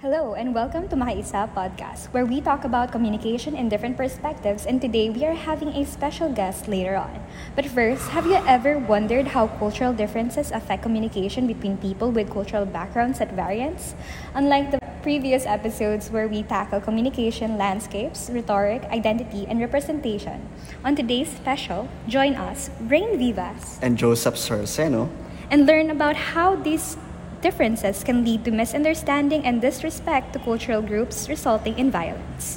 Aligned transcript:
Hello 0.00 0.32
and 0.32 0.54
welcome 0.54 0.88
to 0.88 0.96
Makaisa 0.96 1.44
podcast, 1.52 2.08
where 2.16 2.24
we 2.24 2.40
talk 2.40 2.64
about 2.64 2.90
communication 2.90 3.54
in 3.54 3.68
different 3.68 3.98
perspectives. 3.98 4.64
And 4.64 4.80
today 4.80 5.10
we 5.10 5.26
are 5.26 5.36
having 5.36 5.76
a 5.76 5.84
special 5.84 6.32
guest 6.32 6.68
later 6.68 6.96
on. 6.96 7.12
But 7.54 7.66
first, 7.66 8.08
have 8.16 8.24
you 8.24 8.40
ever 8.48 8.78
wondered 8.78 9.36
how 9.36 9.48
cultural 9.60 9.92
differences 9.92 10.52
affect 10.52 10.82
communication 10.82 11.46
between 11.46 11.76
people 11.76 12.10
with 12.10 12.32
cultural 12.32 12.64
backgrounds 12.64 13.20
at 13.20 13.34
variance? 13.34 13.94
Unlike 14.32 14.70
the 14.70 14.80
previous 15.02 15.44
episodes 15.44 16.08
where 16.08 16.28
we 16.28 16.44
tackle 16.44 16.80
communication 16.80 17.58
landscapes, 17.58 18.30
rhetoric, 18.32 18.84
identity, 18.84 19.44
and 19.52 19.60
representation, 19.60 20.48
on 20.82 20.96
today's 20.96 21.28
special, 21.28 21.90
join 22.08 22.36
us, 22.36 22.70
Brain 22.88 23.18
Vivas, 23.18 23.78
and 23.82 23.98
Joseph 23.98 24.36
Sorceno, 24.36 25.10
and 25.50 25.66
learn 25.66 25.90
about 25.90 26.16
how 26.16 26.56
these 26.56 26.96
differences 27.42 28.04
can 28.04 28.24
lead 28.24 28.44
to 28.44 28.50
misunderstanding 28.50 29.44
and 29.44 29.60
disrespect 29.60 30.32
to 30.32 30.38
cultural 30.38 30.82
groups, 30.82 31.28
resulting 31.28 31.78
in 31.78 31.90
violence. 31.90 32.56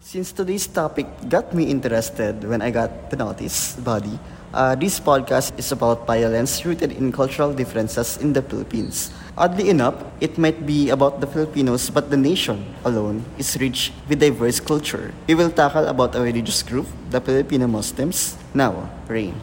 Since 0.00 0.32
today's 0.32 0.66
topic 0.66 1.06
got 1.28 1.52
me 1.52 1.68
interested 1.68 2.40
when 2.42 2.62
I 2.62 2.70
got 2.70 3.10
the 3.10 3.16
notice, 3.16 3.76
Body, 3.76 4.18
uh, 4.52 4.74
this 4.74 5.00
podcast 5.00 5.58
is 5.58 5.72
about 5.72 6.06
violence 6.06 6.64
rooted 6.64 6.92
in 6.92 7.12
cultural 7.12 7.52
differences 7.52 8.16
in 8.18 8.32
the 8.32 8.42
Philippines. 8.42 9.12
Oddly 9.36 9.68
enough, 9.68 9.94
it 10.20 10.38
might 10.38 10.64
be 10.64 10.90
about 10.90 11.20
the 11.20 11.26
Filipinos, 11.26 11.90
but 11.90 12.10
the 12.10 12.16
nation 12.16 12.64
alone 12.84 13.24
is 13.36 13.56
rich 13.60 13.92
with 14.08 14.20
diverse 14.20 14.60
culture. 14.60 15.12
We 15.28 15.34
will 15.34 15.50
tackle 15.50 15.86
about 15.86 16.14
a 16.14 16.20
religious 16.20 16.62
group, 16.62 16.86
the 17.10 17.20
Filipino 17.20 17.66
Muslims. 17.66 18.36
Now, 18.54 18.88
Rain, 19.08 19.34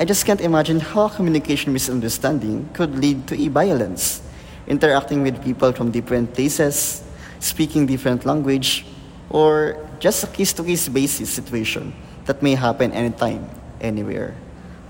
I 0.00 0.04
just 0.04 0.24
can't 0.24 0.40
imagine 0.40 0.80
how 0.80 1.08
communication 1.08 1.72
misunderstanding 1.72 2.70
could 2.72 2.98
lead 2.98 3.26
to 3.28 3.38
a 3.38 3.48
violence. 3.48 4.22
Interacting 4.66 5.22
with 5.22 5.42
people 5.44 5.72
from 5.72 5.90
different 5.90 6.32
places, 6.32 7.02
speaking 7.40 7.84
different 7.84 8.24
language, 8.24 8.86
or 9.28 9.76
just 9.98 10.24
a 10.24 10.26
case-to-case 10.26 10.88
basis 10.88 11.28
situation 11.28 11.92
that 12.24 12.42
may 12.42 12.54
happen 12.54 12.92
anytime, 12.92 13.48
anywhere. 13.80 14.34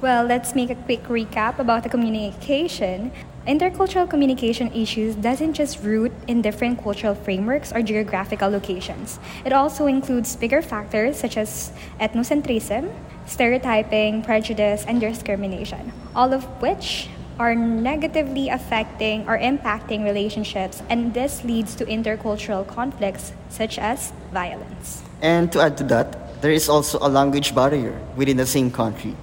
Well, 0.02 0.24
let's 0.24 0.56
make 0.56 0.68
a 0.68 0.74
quick 0.74 1.04
recap 1.04 1.60
about 1.60 1.84
the 1.84 1.88
communication. 1.88 3.12
Intercultural 3.46 4.10
communication 4.10 4.66
issues 4.74 5.14
doesn't 5.14 5.54
just 5.54 5.78
root 5.84 6.10
in 6.26 6.42
different 6.42 6.82
cultural 6.82 7.14
frameworks 7.14 7.72
or 7.72 7.82
geographical 7.82 8.50
locations. 8.50 9.20
It 9.44 9.52
also 9.52 9.86
includes 9.86 10.34
bigger 10.34 10.60
factors 10.60 11.16
such 11.20 11.36
as 11.36 11.70
ethnocentrism, 12.00 12.90
stereotyping, 13.26 14.24
prejudice, 14.24 14.84
and 14.88 15.00
discrimination, 15.00 15.92
all 16.16 16.34
of 16.34 16.42
which 16.60 17.08
are 17.38 17.54
negatively 17.54 18.48
affecting 18.48 19.22
or 19.28 19.38
impacting 19.38 20.02
relationships, 20.02 20.82
and 20.90 21.14
this 21.14 21.44
leads 21.44 21.76
to 21.76 21.86
intercultural 21.86 22.66
conflicts 22.66 23.32
such 23.50 23.78
as 23.78 24.12
violence. 24.32 25.04
And 25.22 25.52
to 25.52 25.60
add 25.60 25.78
to 25.78 25.84
that, 25.94 26.42
there 26.42 26.50
is 26.50 26.68
also 26.68 26.98
a 26.98 27.08
language 27.08 27.54
barrier 27.54 27.96
within 28.16 28.36
the 28.36 28.46
same 28.46 28.68
country. 28.68 29.14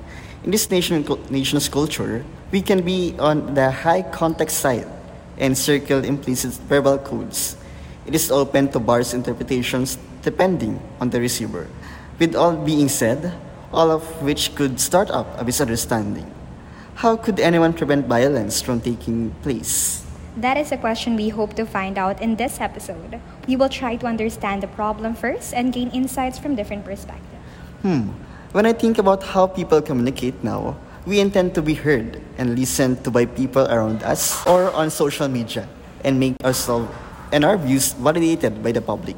In 0.44 0.52
this 0.52 0.72
nation, 0.72 1.04
nation's 1.30 1.68
culture, 1.68 2.24
we 2.52 2.62
can 2.62 2.82
be 2.82 3.14
on 3.20 3.54
the 3.56 3.72
high 3.72 4.02
context 4.02 4.60
side 4.60 4.88
and 5.38 5.58
circle 5.58 6.04
implicit 6.04 6.54
verbal 6.68 6.98
codes. 6.98 7.58
It 8.06 8.16
is 8.16 8.32
open 8.32 8.72
to 8.72 8.80
various 8.80 9.14
interpretations 9.14 9.98
depending 10.22 10.80
on 11.02 11.10
the 11.10 11.20
receiver. 11.20 11.68
With 12.20 12.36
all 12.36 12.56
being 12.56 12.88
said, 12.88 13.34
all 13.74 13.92
of 13.92 14.04
which 14.22 14.56
could 14.56 14.80
start 14.80 15.12
up 15.12 15.28
a 15.40 15.44
misunderstanding. 15.44 16.32
How 16.96 17.16
could 17.16 17.40
anyone 17.40 17.74
prevent 17.74 18.08
violence 18.08 18.62
from 18.62 18.82
taking 18.82 19.32
place? 19.44 20.06
That 20.38 20.58
is 20.58 20.72
a 20.72 20.78
question 20.78 21.16
we 21.16 21.30
hope 21.30 21.54
to 21.56 21.66
find 21.66 21.98
out 21.98 22.22
in 22.22 22.36
this 22.38 22.62
episode. 22.62 23.20
We 23.48 23.56
will 23.56 23.70
try 23.70 23.98
to 23.98 24.08
understand 24.08 24.64
the 24.64 24.68
problem 24.68 25.16
first 25.16 25.54
and 25.54 25.74
gain 25.74 25.92
insights 25.92 26.40
from 26.40 26.56
different 26.56 26.86
perspectives. 26.86 27.44
Hmm. 27.82 28.12
When 28.52 28.66
I 28.66 28.74
think 28.74 28.98
about 28.98 29.22
how 29.22 29.46
people 29.46 29.80
communicate 29.80 30.44
now, 30.44 30.74
we 31.06 31.20
intend 31.20 31.54
to 31.54 31.62
be 31.62 31.76
heard 31.78 32.18
and 32.36 32.58
listened 32.58 33.04
to 33.06 33.12
by 33.12 33.30
people 33.30 33.70
around 33.70 34.02
us 34.02 34.42
or 34.48 34.74
on 34.74 34.90
social 34.90 35.28
media 35.30 35.70
and 36.04 36.20
make 36.20 36.34
ourselves 36.42 36.90
and 37.32 37.46
our 37.46 37.62
views 37.62 37.94
validated 37.94 38.64
by 38.64 38.72
the 38.72 38.82
public. 38.82 39.18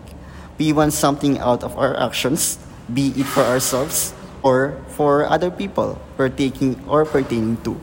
We 0.60 0.74
want 0.74 0.92
something 0.92 1.40
out 1.40 1.64
of 1.64 1.80
our 1.80 1.96
actions, 1.96 2.60
be 2.92 3.16
it 3.16 3.24
for 3.24 3.40
ourselves 3.48 4.14
or 4.44 4.76
for 5.00 5.24
other 5.24 5.50
people 5.50 5.96
partaking 6.18 6.76
or 6.84 7.06
pertaining 7.06 7.56
to. 7.64 7.80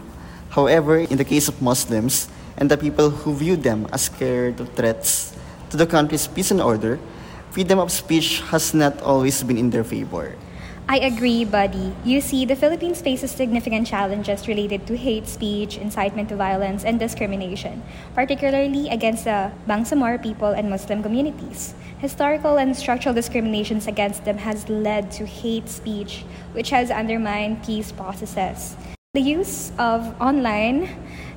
However, 0.50 0.98
in 0.98 1.16
the 1.16 1.25
case 1.25 1.48
of 1.48 1.62
Muslims 1.62 2.28
and 2.58 2.70
the 2.70 2.76
people 2.76 3.08
who 3.08 3.32
view 3.32 3.56
them 3.56 3.88
as 3.91 4.12
scared 4.12 4.60
of 4.60 4.69
threats 4.76 5.32
to 5.70 5.78
the 5.78 5.87
country's 5.87 6.28
peace 6.28 6.50
and 6.50 6.60
order, 6.60 7.00
freedom 7.56 7.78
of 7.78 7.91
speech 7.91 8.44
has 8.53 8.75
not 8.75 9.00
always 9.00 9.42
been 9.42 9.56
in 9.56 9.70
their 9.70 9.84
favor. 9.84 10.37
I 10.91 11.00
agree, 11.00 11.44
Buddy. 11.44 11.93
You 12.03 12.22
see, 12.22 12.47
the 12.47 12.56
Philippines 12.56 13.03
faces 13.03 13.31
significant 13.31 13.87
challenges 13.87 14.49
related 14.49 14.87
to 14.87 14.97
hate 14.97 15.28
speech, 15.28 15.76
incitement 15.76 16.31
to 16.31 16.37
violence, 16.37 16.82
and 16.82 16.99
discrimination, 16.99 17.82
particularly 18.15 18.88
against 18.88 19.25
the 19.25 19.53
Bangsamoro 19.69 20.16
people 20.22 20.49
and 20.49 20.71
Muslim 20.71 21.03
communities. 21.03 21.75
Historical 21.99 22.56
and 22.56 22.75
structural 22.75 23.15
discriminations 23.15 23.87
against 23.87 24.25
them 24.25 24.38
has 24.38 24.66
led 24.71 25.10
to 25.12 25.26
hate 25.26 25.69
speech, 25.69 26.25
which 26.53 26.71
has 26.71 26.91
undermined 26.91 27.62
peace 27.62 27.93
processes. 27.93 28.75
The 29.12 29.20
use 29.20 29.72
of 29.78 30.19
online 30.20 30.88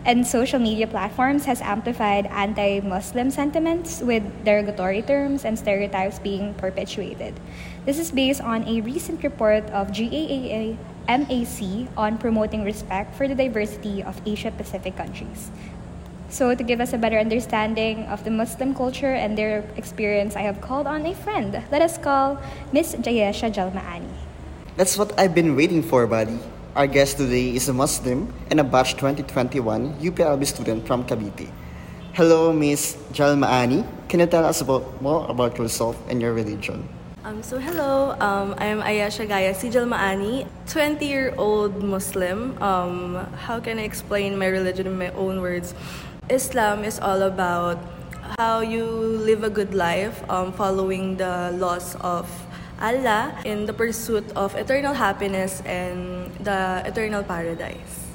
and 0.06 0.26
social 0.26 0.60
media 0.60 0.88
platforms 0.88 1.46
has 1.46 1.62
amplified 1.62 2.26
anti 2.28 2.80
Muslim 2.80 3.32
sentiments 3.32 4.02
with 4.02 4.24
derogatory 4.46 5.02
terms 5.02 5.44
and 5.44 5.60
stereotypes 5.60 6.20
being 6.20 6.54
perpetuated. 6.56 7.40
This 7.82 7.98
is 7.98 8.12
based 8.12 8.42
on 8.42 8.62
a 8.70 8.82
recent 8.82 9.24
report 9.24 9.66
of 9.74 9.90
GAA 9.90 10.78
MAC 11.10 11.90
on 11.98 12.22
promoting 12.22 12.64
respect 12.64 13.16
for 13.18 13.28
the 13.28 13.34
diversity 13.34 14.04
of 14.04 14.22
Asia 14.22 14.54
Pacific 14.54 14.96
countries. 14.96 15.50
So, 16.30 16.54
to 16.54 16.62
give 16.62 16.80
us 16.80 16.94
a 16.94 17.00
better 17.02 17.18
understanding 17.18 18.06
of 18.06 18.24
the 18.24 18.30
Muslim 18.30 18.76
culture 18.78 19.18
and 19.18 19.36
their 19.36 19.66
experience, 19.82 20.36
I 20.36 20.46
have 20.46 20.62
called 20.62 20.86
on 20.86 21.08
a 21.08 21.16
friend. 21.26 21.58
Let 21.72 21.82
us 21.82 21.98
call 21.98 22.38
Miss 22.72 22.94
Jayesha 22.94 23.50
Jalmaani. 23.50 24.14
That's 24.78 24.96
what 24.96 25.18
I've 25.18 25.34
been 25.34 25.56
waiting 25.56 25.82
for, 25.82 26.06
buddy. 26.06 26.38
Our 26.76 26.86
guest 26.86 27.18
today 27.18 27.50
is 27.50 27.68
a 27.68 27.74
Muslim 27.74 28.32
and 28.52 28.60
a 28.60 28.64
batch 28.64 28.94
2021 28.94 29.98
UPLB 29.98 30.46
student 30.46 30.86
from 30.86 31.04
Cavite. 31.04 31.50
Hello, 32.14 32.54
Miss 32.54 32.94
Jalmaani. 33.12 33.82
Can 34.08 34.20
you 34.20 34.28
tell 34.28 34.46
us 34.46 34.62
about 34.62 35.02
more 35.02 35.26
about 35.26 35.58
yourself 35.58 35.98
and 36.08 36.22
your 36.22 36.38
religion? 36.38 36.88
Um, 37.22 37.44
so 37.44 37.60
hello, 37.60 38.18
um, 38.18 38.56
I'm 38.58 38.82
Ayesha 38.82 39.28
Gaya 39.30 39.54
Si 39.54 39.70
Jalmaani, 39.70 40.50
20-year-old 40.66 41.84
Muslim. 41.84 42.58
Um, 42.58 43.14
how 43.46 43.60
can 43.60 43.78
I 43.78 43.86
explain 43.86 44.40
my 44.42 44.48
religion 44.50 44.88
in 44.88 44.98
my 44.98 45.14
own 45.14 45.40
words? 45.40 45.76
Islam 46.34 46.84
is 46.84 46.98
all 46.98 47.22
about 47.22 47.78
how 48.42 48.62
you 48.62 48.90
live 49.22 49.44
a 49.44 49.54
good 49.54 49.76
life, 49.78 50.26
um, 50.34 50.52
following 50.52 51.18
the 51.18 51.54
laws 51.62 51.94
of 52.02 52.26
Allah 52.82 53.38
in 53.46 53.70
the 53.70 53.74
pursuit 53.74 54.26
of 54.34 54.58
eternal 54.58 54.98
happiness 54.98 55.62
and 55.62 56.26
the 56.42 56.82
eternal 56.90 57.22
paradise. 57.22 58.11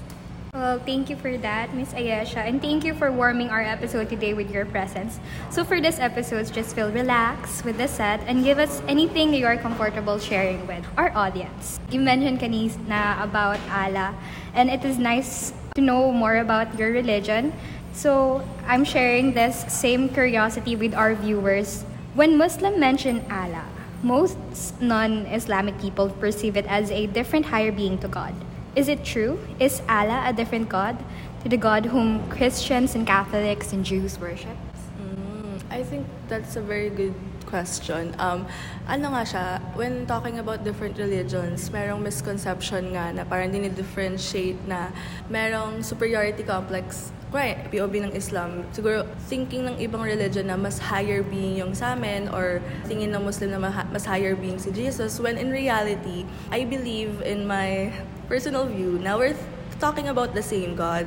Well, 0.56 0.80
thank 0.80 1.12
you 1.12 1.20
for 1.20 1.36
that, 1.44 1.76
Miss 1.76 1.92
Ayesha, 1.92 2.40
and 2.40 2.64
thank 2.64 2.80
you 2.80 2.96
for 2.96 3.12
warming 3.12 3.52
our 3.52 3.60
episode 3.60 4.08
today 4.08 4.32
with 4.32 4.48
your 4.48 4.64
presence. 4.64 5.20
So 5.52 5.68
for 5.68 5.84
this 5.84 6.00
episode, 6.00 6.48
just 6.48 6.74
feel 6.74 6.88
relaxed 6.88 7.68
with 7.68 7.76
the 7.76 7.84
set 7.86 8.24
and 8.24 8.40
give 8.40 8.56
us 8.56 8.80
anything 8.88 9.34
you 9.36 9.44
are 9.44 9.60
comfortable 9.60 10.16
sharing 10.18 10.66
with 10.66 10.80
our 10.96 11.12
audience. 11.12 11.76
You 11.92 12.00
mentioned 12.00 12.40
kanina 12.40 13.20
about 13.20 13.60
Allah, 13.68 14.16
and 14.56 14.72
it 14.72 14.80
is 14.80 14.96
nice 14.96 15.52
to 15.76 15.84
know 15.84 16.08
more 16.08 16.40
about 16.40 16.72
your 16.80 16.88
religion. 16.88 17.52
So 17.92 18.40
I'm 18.64 18.88
sharing 18.88 19.36
this 19.36 19.60
same 19.68 20.08
curiosity 20.08 20.72
with 20.72 20.96
our 20.96 21.12
viewers. 21.12 21.84
When 22.16 22.40
Muslim 22.40 22.80
mention 22.80 23.20
Allah, 23.28 23.68
most 24.00 24.40
non 24.80 25.28
Islamic 25.28 25.76
people 25.84 26.08
perceive 26.08 26.56
it 26.56 26.64
as 26.64 26.88
a 26.90 27.04
different 27.12 27.44
higher 27.52 27.72
being 27.76 28.00
to 28.00 28.08
God. 28.08 28.32
Is 28.76 28.92
it 28.92 29.08
true? 29.08 29.40
Is 29.56 29.80
Allah 29.88 30.28
a 30.28 30.36
different 30.36 30.68
God 30.68 31.00
to 31.40 31.48
the 31.48 31.56
God 31.56 31.88
whom 31.88 32.20
Christians 32.28 32.92
and 32.94 33.08
Catholics 33.08 33.72
and 33.72 33.80
Jews 33.80 34.20
worship? 34.20 34.52
Mm, 35.00 35.64
I 35.72 35.80
think 35.80 36.04
that's 36.28 36.56
a 36.56 36.60
very 36.60 36.92
good 36.92 37.16
question. 37.48 38.12
Um, 38.20 38.44
ano 38.84 39.16
nga 39.16 39.24
siya, 39.24 39.46
when 39.80 40.04
talking 40.04 40.36
about 40.36 40.60
different 40.60 41.00
religions, 41.00 41.72
merong 41.72 42.04
misconception 42.04 42.92
nga 42.92 43.16
na 43.16 43.24
parang 43.24 43.48
dinidifferentiate 43.48 44.60
na 44.68 44.92
merong 45.32 45.80
superiority 45.80 46.44
complex 46.44 47.16
right, 47.34 47.68
POV 47.68 48.06
ng 48.06 48.12
Islam, 48.14 48.64
siguro 48.70 49.04
thinking 49.26 49.66
ng 49.66 49.76
ibang 49.82 50.00
religion 50.00 50.46
na 50.46 50.56
mas 50.56 50.78
higher 50.78 51.20
being 51.26 51.58
yung 51.58 51.74
sa 51.74 51.92
amin 51.92 52.30
or 52.30 52.62
tingin 52.86 53.10
ng 53.12 53.22
Muslim 53.24 53.50
na 53.52 53.60
mas 53.90 54.04
higher 54.06 54.38
being 54.38 54.56
si 54.56 54.70
Jesus 54.70 55.18
when 55.18 55.36
in 55.36 55.50
reality, 55.50 56.24
I 56.48 56.64
believe 56.64 57.20
in 57.26 57.44
my 57.44 57.92
personal 58.28 58.66
view. 58.66 58.98
Now 58.98 59.18
we're 59.18 59.36
talking 59.78 60.08
about 60.08 60.34
the 60.34 60.42
same 60.42 60.74
God. 60.74 61.06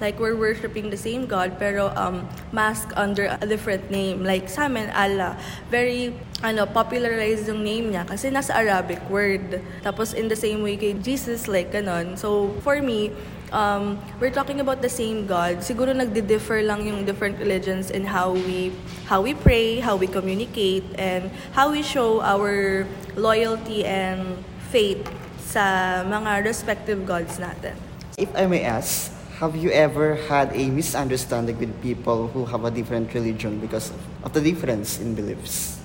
Like, 0.00 0.20
we're 0.20 0.36
worshiping 0.36 0.90
the 0.90 0.96
same 0.96 1.26
God, 1.26 1.58
pero 1.58 1.92
um, 1.96 2.28
masked 2.52 2.92
under 2.96 3.36
a 3.40 3.46
different 3.46 3.90
name. 3.90 4.24
Like, 4.24 4.48
sa 4.48 4.68
amin, 4.68 4.90
Allah. 4.92 5.36
Very, 5.70 6.14
ano, 6.42 6.66
popularized 6.66 7.48
yung 7.48 7.64
name 7.64 7.92
niya 7.92 8.06
kasi 8.06 8.30
nasa 8.30 8.54
Arabic 8.54 9.00
word. 9.08 9.60
Tapos, 9.82 10.12
in 10.14 10.28
the 10.28 10.36
same 10.36 10.62
way 10.62 10.76
kay 10.76 10.94
Jesus, 10.94 11.48
like, 11.48 11.72
ganon. 11.72 12.16
So, 12.16 12.52
for 12.60 12.80
me, 12.80 13.12
um, 13.52 13.98
we're 14.20 14.34
talking 14.34 14.60
about 14.60 14.82
the 14.82 14.92
same 14.92 15.26
God. 15.26 15.64
Siguro 15.64 15.96
nagdi-differ 15.96 16.62
lang 16.64 16.86
yung 16.86 17.04
different 17.04 17.38
religions 17.38 17.90
in 17.90 18.04
how 18.06 18.32
we 18.32 18.72
how 19.10 19.20
we 19.20 19.34
pray, 19.34 19.82
how 19.82 19.96
we 19.96 20.06
communicate, 20.06 20.86
and 20.94 21.30
how 21.50 21.74
we 21.74 21.82
show 21.82 22.22
our 22.22 22.86
loyalty 23.18 23.82
and 23.82 24.38
faith 24.70 25.02
sa 25.50 25.64
mga 26.06 26.46
respective 26.46 27.02
gods 27.02 27.42
natin. 27.42 27.74
If 28.14 28.30
I 28.38 28.46
may 28.46 28.62
ask, 28.62 29.10
have 29.42 29.58
you 29.58 29.74
ever 29.74 30.14
had 30.30 30.54
a 30.54 30.70
misunderstanding 30.70 31.58
with 31.58 31.74
people 31.82 32.30
who 32.30 32.46
have 32.46 32.62
a 32.62 32.70
different 32.70 33.10
religion 33.10 33.58
because 33.58 33.90
of 34.22 34.30
the 34.30 34.38
difference 34.38 35.02
in 35.02 35.18
beliefs? 35.18 35.82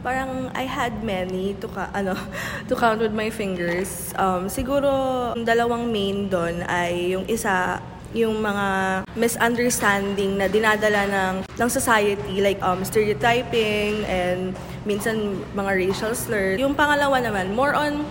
Parang 0.00 0.48
I 0.54 0.64
had 0.64 1.02
many 1.02 1.58
to 1.58 1.68
ka, 1.68 1.90
ano 1.90 2.14
to 2.70 2.74
count 2.78 3.02
with 3.02 3.12
my 3.12 3.28
fingers. 3.28 4.14
Um, 4.14 4.46
siguro 4.46 5.34
dalawang 5.34 5.90
main 5.90 6.30
doon 6.30 6.62
ay 6.70 7.18
yung 7.18 7.26
isa 7.26 7.82
yung 8.10 8.42
mga 8.42 8.66
misunderstanding 9.14 10.34
na 10.34 10.50
dinadala 10.50 11.06
ng 11.06 11.34
ng 11.46 11.68
society 11.70 12.42
like 12.42 12.58
um 12.58 12.82
stereotyping 12.82 14.02
and 14.10 14.56
minsan 14.82 15.38
mga 15.54 15.70
racial 15.78 16.12
slurs. 16.16 16.58
Yung 16.58 16.74
pangalawa 16.74 17.22
naman 17.22 17.54
more 17.54 17.76
on 17.76 18.02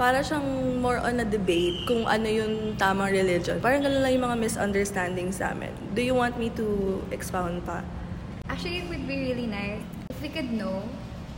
para 0.00 0.24
siyang 0.24 0.80
more 0.80 0.96
on 0.96 1.20
a 1.20 1.26
debate 1.28 1.84
kung 1.84 2.08
ano 2.08 2.24
yung 2.24 2.72
tamang 2.80 3.12
religion. 3.12 3.60
Parang 3.60 3.84
ganun 3.84 4.00
lang 4.00 4.16
yung 4.16 4.24
mga 4.32 4.40
misunderstandings 4.40 5.44
sa 5.44 5.52
amin. 5.52 5.68
Do 5.92 6.00
you 6.00 6.16
want 6.16 6.40
me 6.40 6.48
to 6.56 6.64
expound 7.12 7.60
pa? 7.68 7.84
Actually, 8.48 8.80
it 8.80 8.88
would 8.88 9.04
be 9.04 9.28
really 9.28 9.44
nice 9.44 9.84
if 10.08 10.16
we 10.24 10.32
could 10.32 10.48
know. 10.48 10.80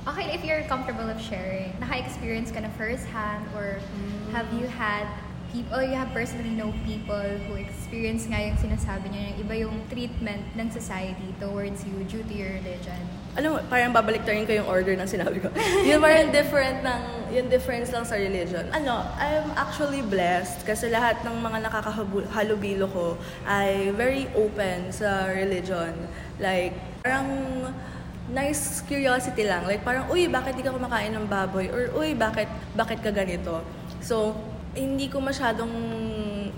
Okay, 0.06 0.30
if 0.30 0.46
you're 0.46 0.62
comfortable 0.70 1.10
of 1.10 1.18
sharing, 1.18 1.74
naka-experience 1.82 2.54
ka 2.54 2.62
na 2.62 2.70
firsthand 2.78 3.42
or 3.58 3.82
have 4.30 4.46
you 4.54 4.70
had 4.70 5.10
people, 5.50 5.82
you 5.82 5.98
have 5.98 6.14
personally 6.14 6.54
know 6.54 6.70
people 6.86 7.18
who 7.50 7.58
experience 7.58 8.30
nga 8.30 8.46
yung 8.46 8.58
sinasabi 8.62 9.10
niya, 9.10 9.34
yung 9.34 9.38
iba 9.42 9.54
yung 9.58 9.76
treatment 9.90 10.42
ng 10.54 10.70
society 10.70 11.34
towards 11.42 11.82
you 11.82 12.06
due 12.06 12.22
to 12.22 12.34
your 12.34 12.54
religion. 12.62 13.02
Ano, 13.32 13.64
parang 13.72 13.96
babalik 13.96 14.28
ko 14.28 14.52
yung 14.52 14.68
order 14.68 14.92
ng 14.92 15.08
sinabi 15.08 15.40
ko. 15.40 15.48
yung 15.88 16.04
parang 16.04 16.28
different 16.28 16.84
ng, 16.84 17.00
yung 17.32 17.48
difference 17.48 17.88
lang 17.88 18.04
sa 18.04 18.20
religion. 18.20 18.68
Ano, 18.76 19.08
I'm 19.16 19.48
actually 19.56 20.04
blessed 20.04 20.68
kasi 20.68 20.92
lahat 20.92 21.24
ng 21.24 21.40
mga 21.40 21.64
nakakahalubilo 21.64 22.92
ko 22.92 23.16
ay 23.48 23.88
very 23.96 24.28
open 24.36 24.92
sa 24.92 25.32
religion. 25.32 25.96
Like, 26.36 26.76
parang 27.00 27.24
nice 28.28 28.84
curiosity 28.84 29.48
lang. 29.48 29.64
Like, 29.64 29.80
parang, 29.80 30.12
uy, 30.12 30.28
bakit 30.28 30.60
di 30.60 30.62
ka 30.64 30.68
kumakain 30.68 31.16
ng 31.16 31.24
baboy? 31.24 31.72
Or, 31.72 31.88
uy, 31.96 32.12
bakit, 32.12 32.52
bakit 32.76 33.00
ka 33.00 33.08
ganito? 33.08 33.64
So, 34.04 34.36
hindi 34.76 35.08
ko 35.08 35.24
masyadong 35.24 35.72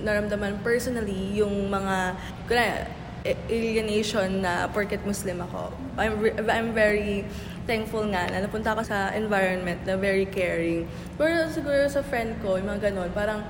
naramdaman 0.02 0.58
personally 0.66 1.38
yung 1.38 1.70
mga, 1.70 2.18
kaya, 2.50 2.90
alienation 3.24 4.44
na 4.44 4.68
porket 4.68 5.00
Muslim 5.08 5.40
ako. 5.40 5.72
I'm, 5.96 6.20
I'm 6.44 6.70
very 6.76 7.24
thankful 7.64 8.04
nga 8.12 8.28
na 8.28 8.44
napunta 8.44 8.76
ako 8.76 8.84
sa 8.84 9.16
environment 9.16 9.80
na 9.88 9.96
very 9.96 10.28
caring. 10.28 10.84
Pero 11.16 11.48
siguro 11.48 11.88
sa 11.88 12.04
friend 12.04 12.36
ko, 12.44 12.60
yung 12.60 12.68
mga 12.68 12.92
ganun, 12.92 13.08
parang 13.16 13.40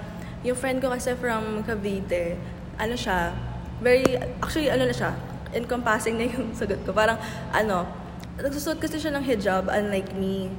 yung 0.46 0.54
friend 0.54 0.78
ko 0.78 0.94
kasi 0.94 1.18
from 1.18 1.66
Cavite, 1.66 2.38
ano 2.78 2.94
siya, 2.94 3.34
very, 3.82 4.14
actually 4.38 4.70
ano 4.70 4.86
na 4.86 4.94
siya, 4.94 5.10
encompassing 5.50 6.22
na 6.22 6.30
yung 6.30 6.54
sagot 6.58 6.78
ko. 6.86 6.94
Parang 6.94 7.18
ano, 7.50 7.82
nagsusot 8.38 8.78
kasi 8.78 9.02
siya 9.02 9.10
ng 9.18 9.26
hijab 9.26 9.66
unlike 9.66 10.14
me. 10.14 10.54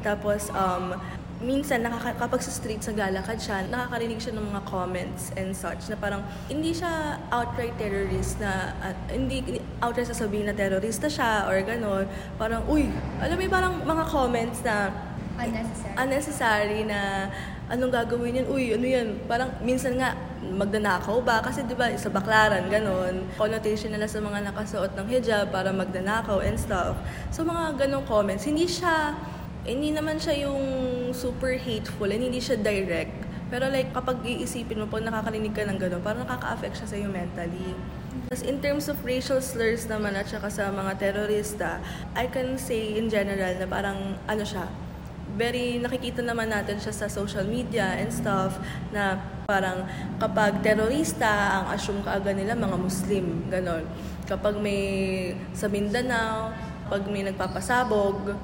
Tapos, 0.00 0.48
um, 0.52 0.96
minsan 1.44 1.84
nakaka- 1.84 2.16
kapag 2.16 2.40
sa 2.40 2.50
street 2.50 2.80
sa 2.80 2.96
galakad 2.96 3.36
siya, 3.36 3.68
nakakarinig 3.68 4.16
siya 4.16 4.32
ng 4.34 4.44
mga 4.48 4.62
comments 4.64 5.28
and 5.36 5.52
such 5.52 5.92
na 5.92 5.96
parang 6.00 6.24
hindi 6.48 6.72
siya 6.72 7.20
outright 7.28 7.76
terrorist 7.76 8.40
na 8.40 8.72
uh, 8.80 8.94
hindi, 9.12 9.44
hindi 9.44 9.60
outright 9.78 10.08
sasabihin 10.08 10.48
na 10.48 10.56
terrorista 10.56 11.06
siya 11.06 11.44
or 11.44 11.60
gano'n. 11.60 12.08
Parang, 12.40 12.64
uy, 12.64 12.88
alam 13.20 13.36
mo 13.36 13.44
parang 13.46 13.74
mga 13.84 14.04
comments 14.08 14.64
na 14.64 14.88
Unnecessary. 15.34 15.94
unnecessary 15.98 16.80
na 16.86 17.26
anong 17.66 17.90
gagawin 17.90 18.38
yan? 18.38 18.46
Uy, 18.46 18.70
ano 18.70 18.86
yan? 18.86 19.08
Parang 19.26 19.50
minsan 19.60 19.98
nga, 19.98 20.14
magdanakaw 20.44 21.18
ba? 21.24 21.42
Kasi 21.42 21.66
di 21.66 21.74
ba 21.74 21.90
sa 21.96 22.06
baklaran, 22.06 22.70
ganon. 22.70 23.26
Connotation 23.34 23.90
nila 23.90 24.06
sa 24.06 24.22
mga 24.22 24.46
nakasuot 24.46 24.94
ng 24.94 25.06
hijab 25.10 25.50
para 25.50 25.74
magdanakaw 25.74 26.38
and 26.44 26.54
stuff. 26.54 26.94
So 27.34 27.42
mga 27.42 27.82
ganong 27.82 28.06
comments, 28.06 28.46
hindi 28.46 28.68
siya 28.70 29.16
hindi 29.64 29.90
naman 29.96 30.20
siya 30.20 30.48
yung 30.48 30.60
super 31.16 31.56
hateful 31.56 32.08
and 32.12 32.20
hindi 32.20 32.40
siya 32.40 32.60
direct. 32.60 33.24
Pero 33.48 33.68
like, 33.72 33.92
kapag 33.96 34.20
iisipin 34.24 34.84
mo, 34.84 34.86
pag 34.88 35.04
nakakarinig 35.04 35.52
ka 35.56 35.64
ng 35.64 35.80
gano'n, 35.80 36.02
parang 36.04 36.24
nakaka-affect 36.28 36.84
siya 36.84 36.88
sa'yo 36.96 37.08
mentally. 37.08 37.72
Tapos 38.28 38.44
in 38.44 38.60
terms 38.60 38.88
of 38.88 38.96
racial 39.04 39.40
slurs 39.40 39.84
naman 39.88 40.16
at 40.16 40.28
saka 40.28 40.48
sa 40.48 40.72
mga 40.72 40.96
terorista, 40.96 41.80
I 42.16 42.28
can 42.28 42.56
say 42.56 42.96
in 42.96 43.12
general 43.12 43.52
na 43.56 43.66
parang 43.68 44.16
ano 44.24 44.44
siya, 44.44 44.68
very 45.34 45.82
nakikita 45.82 46.22
naman 46.22 46.48
natin 46.50 46.78
siya 46.78 46.94
sa 46.94 47.06
social 47.10 47.44
media 47.44 47.98
and 47.98 48.10
stuff 48.14 48.54
na 48.94 49.18
parang 49.44 49.84
kapag 50.18 50.62
terorista, 50.62 51.60
ang 51.62 51.66
assume 51.74 52.00
kaagad 52.00 52.38
nila 52.38 52.56
mga 52.56 52.76
Muslim, 52.80 53.44
ganon. 53.52 53.84
Kapag 54.24 54.56
may 54.56 54.80
sa 55.52 55.68
Mindanao, 55.68 56.54
pag 56.88 57.02
may 57.06 57.26
nagpapasabog, 57.28 58.34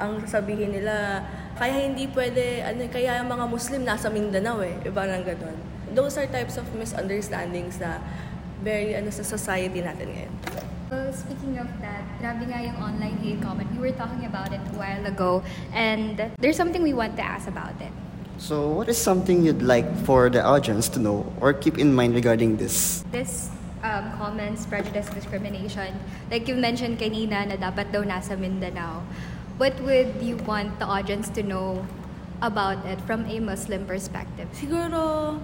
ang 0.00 0.20
sasabihin 0.24 0.72
nila, 0.72 1.24
kaya 1.56 1.84
hindi 1.88 2.08
pwede, 2.12 2.64
ano, 2.64 2.88
kaya 2.88 3.20
ang 3.20 3.28
mga 3.28 3.44
Muslim 3.48 3.82
nasa 3.84 4.08
Mindanao 4.08 4.64
eh, 4.64 4.74
iba 4.84 5.02
lang 5.04 5.24
ganun. 5.24 5.56
Those 5.92 6.16
are 6.16 6.28
types 6.28 6.56
of 6.56 6.64
misunderstandings 6.72 7.76
na 7.76 8.00
very 8.62 8.94
ano 8.94 9.10
sa 9.10 9.26
society 9.26 9.82
natin 9.82 10.08
ngayon. 10.08 10.34
Well, 10.92 11.08
speaking 11.12 11.56
of 11.56 11.68
that, 11.80 12.04
grabe 12.20 12.44
nga 12.48 12.60
yung 12.60 12.76
online 12.76 13.16
hate 13.24 13.40
comment. 13.40 13.68
We 13.72 13.80
were 13.80 13.96
talking 13.96 14.28
about 14.28 14.52
it 14.52 14.60
a 14.60 14.74
while 14.76 15.04
ago, 15.08 15.40
and 15.72 16.20
there's 16.36 16.56
something 16.56 16.84
we 16.84 16.92
want 16.92 17.16
to 17.16 17.24
ask 17.24 17.48
about 17.48 17.76
it. 17.80 17.92
So, 18.36 18.68
what 18.68 18.88
is 18.88 19.00
something 19.00 19.40
you'd 19.40 19.64
like 19.64 19.88
for 20.04 20.28
the 20.28 20.44
audience 20.44 20.88
to 20.96 20.98
know 21.00 21.24
or 21.40 21.52
keep 21.52 21.78
in 21.80 21.96
mind 21.96 22.12
regarding 22.12 22.56
this? 22.56 23.04
This 23.08 23.48
um, 23.80 24.12
comments, 24.18 24.66
prejudice, 24.66 25.08
discrimination, 25.10 25.96
like 26.30 26.48
you 26.48 26.56
mentioned 26.56 26.98
kanina 26.98 27.46
na 27.48 27.56
dapat 27.56 27.92
daw 27.92 28.04
nasa 28.04 28.36
Mindanao. 28.36 29.02
What 29.60 29.76
would 29.84 30.16
you 30.24 30.40
want 30.48 30.80
the 30.80 30.88
audience 30.88 31.28
to 31.36 31.42
know 31.44 31.84
about 32.40 32.80
it 32.88 33.00
from 33.04 33.28
a 33.28 33.36
Muslim 33.36 33.84
perspective? 33.84 34.48
Siguro, 34.56 35.36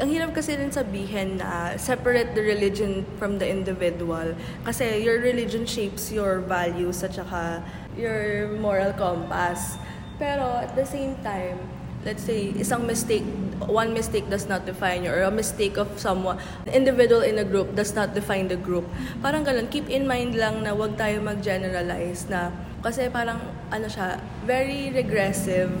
ang 0.00 0.08
hirap 0.08 0.34
kasi 0.34 0.56
rin 0.56 0.72
sabihin 0.72 1.38
na 1.38 1.76
separate 1.76 2.32
the 2.32 2.40
religion 2.40 3.04
from 3.20 3.36
the 3.36 3.46
individual. 3.46 4.32
Kasi 4.64 5.04
your 5.04 5.20
religion 5.20 5.68
shapes 5.68 6.08
your 6.08 6.40
values 6.40 7.04
at 7.04 7.14
saka 7.14 7.60
your 7.94 8.48
moral 8.58 8.96
compass. 8.96 9.76
Pero 10.16 10.64
at 10.64 10.72
the 10.72 10.88
same 10.88 11.14
time, 11.20 11.60
let's 12.02 12.24
say, 12.24 12.50
isang 12.56 12.88
mistake, 12.88 13.24
one 13.64 13.92
mistake 13.92 14.24
does 14.32 14.48
not 14.48 14.64
define 14.64 15.04
you, 15.04 15.12
or 15.12 15.24
a 15.24 15.30
mistake 15.30 15.76
of 15.76 15.88
someone, 16.00 16.40
individual 16.68 17.20
in 17.20 17.38
a 17.38 17.46
group 17.46 17.76
does 17.76 17.92
not 17.92 18.16
define 18.16 18.48
the 18.48 18.58
group. 18.58 18.88
Parang 19.20 19.44
ganun, 19.44 19.68
keep 19.68 19.88
in 19.88 20.08
mind 20.08 20.34
lang 20.34 20.64
na 20.64 20.72
wag 20.76 20.96
tayo 20.96 21.20
mag-generalize 21.22 22.28
na, 22.28 22.52
kasi 22.84 23.08
parang, 23.08 23.40
ano 23.72 23.88
siya, 23.88 24.20
very 24.44 24.92
regressive 24.92 25.72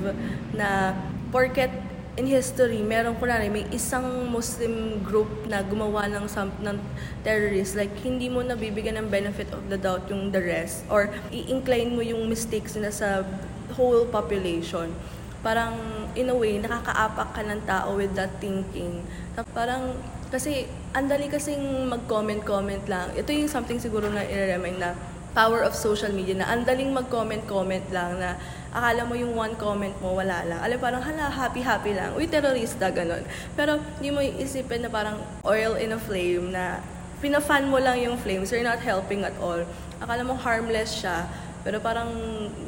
na 0.56 0.96
porket 1.28 1.68
in 2.16 2.30
history, 2.30 2.78
meron 2.80 3.18
na 3.18 3.42
may 3.50 3.66
isang 3.74 4.30
Muslim 4.30 5.02
group 5.02 5.28
na 5.50 5.60
gumawa 5.66 6.06
ng, 6.08 6.24
some, 6.30 6.48
ng 6.62 6.78
terrorist, 7.26 7.74
like, 7.74 7.90
hindi 8.00 8.30
mo 8.30 8.40
nabibigyan 8.40 8.96
ng 9.02 9.10
benefit 9.10 9.50
of 9.52 9.66
the 9.68 9.76
doubt 9.76 10.06
yung 10.08 10.30
the 10.30 10.38
rest, 10.38 10.86
or 10.88 11.10
i-incline 11.34 11.92
mo 11.92 12.00
yung 12.00 12.24
mistakes 12.30 12.78
na 12.78 12.88
sa 12.88 13.26
whole 13.74 14.06
population. 14.08 14.94
Parang, 15.44 15.76
in 16.16 16.30
a 16.30 16.36
way, 16.38 16.56
nakakaapak 16.56 17.34
ka 17.34 17.42
ng 17.44 17.60
tao 17.66 17.98
with 17.98 18.14
that 18.16 18.30
thinking. 18.38 19.02
Parang, 19.52 19.98
kasi, 20.30 20.70
andali 20.94 21.26
kasing 21.26 21.90
mag-comment-comment 21.90 22.86
lang. 22.86 23.10
Ito 23.18 23.34
yung 23.34 23.50
something 23.50 23.82
siguro 23.82 24.06
na 24.06 24.22
i-remind 24.22 24.78
na 24.78 24.94
power 25.34 25.66
of 25.66 25.74
social 25.74 26.14
media 26.14 26.38
na 26.38 26.46
andaling 26.46 26.94
mag-comment-comment 26.94 27.84
lang 27.90 28.22
na 28.22 28.38
akala 28.70 29.02
mo 29.02 29.18
yung 29.18 29.34
one 29.34 29.54
comment 29.58 29.94
mo, 29.98 30.14
wala 30.14 30.46
lang. 30.46 30.58
Alam, 30.62 30.78
parang 30.78 31.02
hala, 31.02 31.26
happy-happy 31.26 31.92
lang. 31.94 32.14
Uy, 32.14 32.30
terorista, 32.30 32.88
ganun. 32.94 33.22
Pero 33.58 33.82
hindi 33.98 34.10
mo 34.14 34.22
isipin 34.22 34.86
na 34.86 34.90
parang 34.90 35.18
oil 35.42 35.74
in 35.78 35.94
a 35.94 36.00
flame 36.00 36.54
na 36.54 36.78
pinafan 37.18 37.66
mo 37.66 37.82
lang 37.82 37.98
yung 37.98 38.14
flames, 38.18 38.54
you're 38.54 38.66
not 38.66 38.78
helping 38.78 39.26
at 39.26 39.34
all. 39.42 39.62
Akala 39.98 40.22
mo 40.22 40.38
harmless 40.38 41.02
siya, 41.02 41.26
Pero 41.64 41.80
parang 41.80 42.12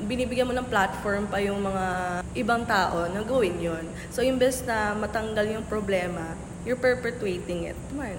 binibigyan 0.09 0.49
mo 0.49 0.57
ng 0.57 0.73
platform 0.73 1.29
pa 1.29 1.37
yung 1.45 1.61
mga 1.61 1.85
ibang 2.33 2.65
tao 2.65 3.05
na 3.13 3.21
gawin 3.21 3.61
yon. 3.61 3.85
So, 4.09 4.25
imbes 4.25 4.65
na 4.65 4.97
matanggal 4.97 5.45
yung 5.53 5.69
problema, 5.69 6.33
you're 6.65 6.81
perpetuating 6.81 7.69
it. 7.69 7.77
Tama 7.93 8.17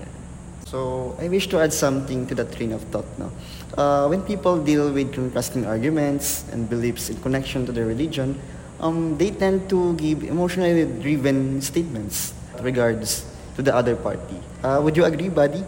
So, 0.67 1.15
I 1.17 1.29
wish 1.29 1.47
to 1.55 1.59
add 1.63 1.71
something 1.71 2.27
to 2.27 2.35
that 2.35 2.51
train 2.51 2.73
of 2.73 2.81
thought. 2.91 3.07
No? 3.17 3.31
Uh, 3.77 4.07
when 4.07 4.21
people 4.21 4.61
deal 4.61 4.91
with 4.91 5.13
contrasting 5.13 5.65
arguments 5.65 6.43
and 6.51 6.69
beliefs 6.69 7.09
in 7.09 7.15
connection 7.21 7.65
to 7.67 7.71
their 7.71 7.85
religion, 7.85 8.37
um, 8.81 9.17
they 9.17 9.31
tend 9.31 9.69
to 9.69 9.95
give 9.95 10.23
emotionally 10.23 10.83
driven 11.01 11.61
statements 11.61 12.33
regards 12.59 13.23
to 13.55 13.61
the 13.61 13.73
other 13.73 13.95
party. 13.95 14.41
Uh, 14.61 14.81
would 14.83 14.97
you 14.97 15.05
agree, 15.05 15.29
buddy? 15.29 15.63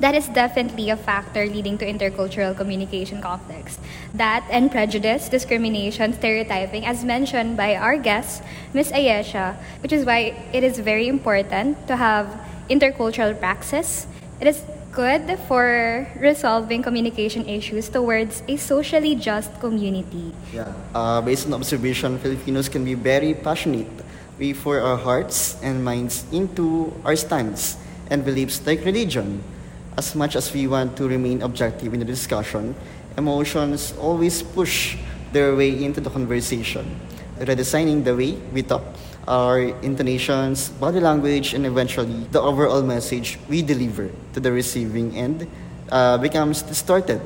That 0.00 0.16
is 0.16 0.26
definitely 0.26 0.90
a 0.90 0.96
factor 0.96 1.46
leading 1.46 1.78
to 1.78 1.86
intercultural 1.86 2.56
communication 2.56 3.22
conflicts. 3.22 3.78
That 4.12 4.44
and 4.50 4.72
prejudice, 4.72 5.28
discrimination, 5.28 6.14
stereotyping, 6.14 6.84
as 6.84 7.04
mentioned 7.04 7.56
by 7.56 7.76
our 7.76 7.96
guest, 7.96 8.42
Ms. 8.74 8.90
Ayesha, 8.90 9.56
which 9.84 9.92
is 9.92 10.04
why 10.04 10.34
it 10.52 10.64
is 10.64 10.80
very 10.80 11.06
important 11.06 11.86
to 11.86 11.94
have 11.94 12.26
intercultural 12.68 13.38
praxis 13.38 14.08
it 14.42 14.48
is 14.48 14.66
good 14.90 15.38
for 15.46 16.02
resolving 16.18 16.82
communication 16.82 17.46
issues 17.46 17.88
towards 17.88 18.42
a 18.48 18.56
socially 18.56 19.14
just 19.14 19.54
community. 19.60 20.34
Yeah. 20.52 20.66
Uh, 20.92 21.22
based 21.22 21.46
on 21.46 21.54
observation, 21.54 22.18
Filipinos 22.18 22.68
can 22.68 22.84
be 22.84 22.94
very 22.94 23.34
passionate. 23.34 23.86
We 24.40 24.52
pour 24.52 24.80
our 24.80 24.98
hearts 24.98 25.62
and 25.62 25.84
minds 25.84 26.26
into 26.32 26.90
our 27.04 27.14
stance 27.14 27.78
and 28.10 28.24
beliefs 28.24 28.58
like 28.66 28.84
religion. 28.84 29.44
As 29.96 30.16
much 30.16 30.34
as 30.34 30.52
we 30.52 30.66
want 30.66 30.96
to 30.96 31.06
remain 31.06 31.42
objective 31.42 31.94
in 31.94 32.00
the 32.00 32.06
discussion, 32.06 32.74
emotions 33.16 33.94
always 33.94 34.42
push 34.42 34.98
their 35.30 35.54
way 35.54 35.70
into 35.84 36.00
the 36.00 36.10
conversation, 36.10 36.98
redesigning 37.38 38.02
the 38.02 38.16
way 38.16 38.32
we 38.50 38.62
talk 38.66 38.82
our 39.28 39.60
intonations, 39.82 40.70
body 40.80 41.00
language, 41.00 41.54
and 41.54 41.66
eventually 41.66 42.26
the 42.30 42.40
overall 42.40 42.82
message 42.82 43.38
we 43.48 43.62
deliver 43.62 44.10
to 44.34 44.40
the 44.40 44.50
receiving 44.50 45.16
end 45.16 45.46
uh, 45.90 46.18
becomes 46.18 46.62
distorted 46.62 47.20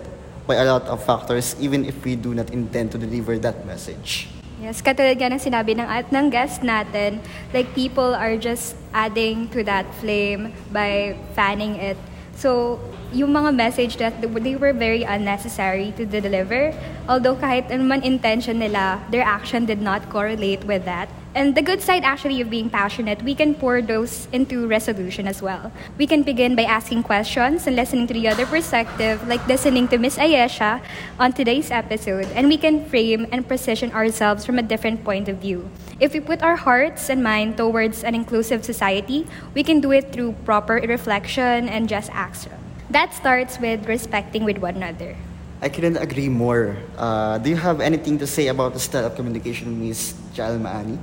by 0.47 0.57
a 0.57 0.65
lot 0.65 0.83
of 0.87 1.03
factors 1.05 1.57
even 1.59 1.85
if 1.85 2.05
we 2.05 2.17
do 2.17 2.35
not 2.35 2.51
intend 2.51 2.93
to 2.93 2.99
deliver 2.99 3.39
that 3.39 3.67
message. 3.67 4.29
Yes, 4.57 4.81
katulad 4.81 5.21
nga 5.21 5.29
ng 5.29 5.43
sinabi 5.43 5.77
ng, 5.77 5.85
at 5.85 6.09
ng 6.09 6.33
guest 6.33 6.65
natin, 6.65 7.21
like 7.53 7.69
people 7.77 8.17
are 8.17 8.41
just 8.41 8.73
adding 8.97 9.53
to 9.53 9.61
that 9.69 9.85
flame 10.01 10.53
by 10.73 11.13
fanning 11.37 11.77
it. 11.77 12.01
So, 12.37 12.81
yung 13.13 13.33
mga 13.33 13.53
message 13.53 13.97
that 13.97 14.21
they 14.21 14.57
were 14.57 14.73
very 14.73 15.05
unnecessary 15.05 15.93
to 15.97 16.05
deliver. 16.05 16.73
Although 17.09 17.37
kahit 17.37 17.69
naman 17.69 18.05
intention 18.05 18.61
nila, 18.61 19.01
their 19.13 19.25
action 19.25 19.65
did 19.65 19.81
not 19.81 20.09
correlate 20.09 20.65
with 20.65 20.85
that. 20.85 21.09
And 21.37 21.53
the 21.53 21.61
good 21.61 21.83
side 21.85 22.01
actually 22.01 22.41
of 22.41 22.49
being 22.49 22.71
passionate, 22.71 23.21
we 23.21 23.35
can 23.35 23.53
pour 23.53 23.83
those 23.83 24.27
into 24.33 24.67
resolution 24.67 25.29
as 25.29 25.43
well. 25.43 25.71
We 25.99 26.07
can 26.07 26.23
begin 26.23 26.57
by 26.57 26.65
asking 26.65 27.03
questions 27.03 27.67
and 27.67 27.77
listening 27.77 28.07
to 28.09 28.15
the 28.15 28.27
other 28.29 28.47
perspective, 28.47 29.21
like 29.29 29.47
listening 29.47 29.87
to 29.89 29.99
Miss 29.99 30.17
Ayesha 30.17 30.81
on 31.21 31.35
today's 31.35 31.71
episode, 31.71 32.25
and 32.33 32.49
we 32.49 32.57
can 32.57 32.89
frame 32.89 33.29
and 33.33 33.47
position 33.47 33.93
ourselves 33.93 34.47
from 34.47 34.59
a 34.59 34.63
different 34.63 35.05
point 35.05 35.29
of 35.29 35.37
view. 35.37 35.69
If 36.01 36.15
we 36.15 36.21
put 36.21 36.41
our 36.41 36.57
hearts 36.57 37.11
and 37.11 37.23
mind 37.23 37.59
towards 37.59 38.03
an 38.03 38.15
inclusive 38.15 38.65
society, 38.65 39.29
we 39.53 39.63
can 39.63 39.85
do 39.85 39.93
it 39.93 40.17
through 40.17 40.41
proper 40.49 40.81
reflection 40.89 41.69
and 41.69 41.87
just 41.87 42.09
action. 42.17 42.57
That 42.89 43.13
starts 43.13 43.61
with 43.61 43.85
respecting 43.85 44.45
with 44.49 44.57
one 44.57 44.77
another. 44.77 45.15
I 45.61 45.69
couldn't 45.69 45.99
agree 46.01 46.31
more. 46.31 46.81
Uh, 46.97 47.37
do 47.37 47.51
you 47.51 47.61
have 47.61 47.83
anything 47.83 48.17
to 48.25 48.27
say 48.27 48.49
about 48.49 48.73
the 48.73 48.81
style 48.81 49.05
of 49.05 49.17
communication, 49.17 49.77
Miss 49.77 50.15
Jalmaani? 50.33 50.97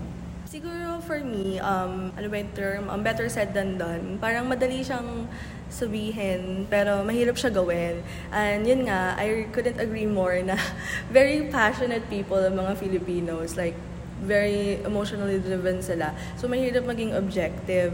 For 1.04 1.20
me, 1.20 1.60
um, 1.60 2.16
ano 2.16 2.28
ba 2.32 2.36
yung 2.40 2.54
term? 2.56 2.84
Um, 2.88 3.04
better 3.04 3.28
said 3.28 3.52
than 3.52 3.76
done. 3.76 4.18
Parang 4.24 4.48
madali 4.48 4.82
siyang 4.82 5.28
sabihin, 5.68 6.66
pero 6.72 7.04
mahirap 7.04 7.36
siya 7.36 7.52
gawin. 7.52 8.00
And 8.32 8.64
yun 8.64 8.88
nga, 8.88 9.20
I 9.20 9.52
couldn't 9.52 9.78
agree 9.78 10.08
more 10.08 10.40
na 10.40 10.56
very 11.12 11.52
passionate 11.52 12.08
people 12.08 12.40
ang 12.40 12.56
mga 12.56 12.80
Filipinos. 12.80 13.60
Like, 13.60 13.76
very 14.24 14.80
emotionally 14.88 15.38
driven 15.44 15.84
sila. 15.84 16.16
So, 16.40 16.48
mahirap 16.48 16.88
maging 16.88 17.12
objective. 17.12 17.92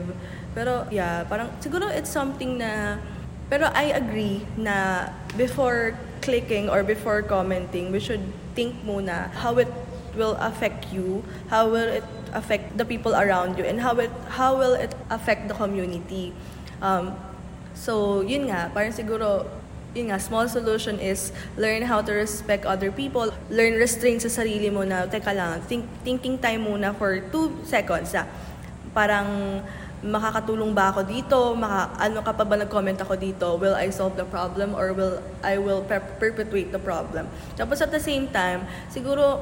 Pero, 0.54 0.86
yeah, 0.94 1.26
parang 1.26 1.50
siguro 1.58 1.90
it's 1.90 2.14
something 2.14 2.62
na... 2.62 3.02
Pero 3.50 3.66
I 3.74 3.98
agree 3.98 4.46
na 4.62 5.10
before 5.34 5.98
clicking 6.22 6.70
or 6.70 6.86
before 6.86 7.26
commenting, 7.26 7.90
we 7.90 7.98
should 7.98 8.22
think 8.54 8.78
muna 8.86 9.34
how 9.34 9.58
it 9.58 9.72
will 10.16 10.38
affect 10.40 10.94
you, 10.94 11.24
how 11.50 11.70
will 11.70 12.02
it 12.02 12.06
affect 12.34 12.78
the 12.78 12.86
people 12.86 13.16
around 13.16 13.58
you, 13.58 13.66
and 13.66 13.82
how 13.82 13.98
it 13.98 14.14
how 14.34 14.58
will 14.58 14.74
it 14.74 14.94
affect 15.10 15.50
the 15.50 15.56
community. 15.58 16.34
Um, 16.82 17.18
so 17.74 18.22
yun 18.22 18.48
nga, 18.48 18.70
parang 18.72 18.94
siguro 18.94 19.50
yun 19.98 20.14
nga, 20.14 20.22
small 20.22 20.46
solution 20.46 21.02
is 21.02 21.34
learn 21.58 21.82
how 21.82 22.02
to 22.02 22.14
respect 22.14 22.66
other 22.66 22.94
people. 22.94 23.34
Learn 23.50 23.74
restraint 23.82 24.22
sa 24.22 24.30
sarili 24.30 24.70
mo 24.70 24.86
na, 24.86 25.10
teka 25.10 25.34
lang, 25.34 25.62
think, 25.66 25.86
thinking 26.06 26.38
time 26.38 26.70
muna 26.70 26.94
for 26.94 27.18
two 27.34 27.58
seconds. 27.66 28.14
Ah. 28.14 28.30
Parang, 28.94 29.62
makakatulong 30.00 30.72
ba 30.72 30.94
ako 30.94 31.02
dito? 31.04 31.38
Maka, 31.58 31.92
ano 32.00 32.22
ka 32.22 32.32
pa 32.32 32.46
ba 32.46 32.56
nag-comment 32.56 33.02
ako 33.02 33.18
dito? 33.18 33.58
Will 33.58 33.76
I 33.76 33.90
solve 33.90 34.16
the 34.16 34.24
problem 34.24 34.78
or 34.78 34.94
will 34.94 35.20
I 35.44 35.58
will 35.58 35.82
per- 35.84 36.06
perpetuate 36.22 36.72
the 36.72 36.80
problem? 36.80 37.28
Tapos 37.58 37.82
at 37.82 37.92
the 37.92 38.00
same 38.00 38.30
time, 38.30 38.64
siguro, 38.94 39.42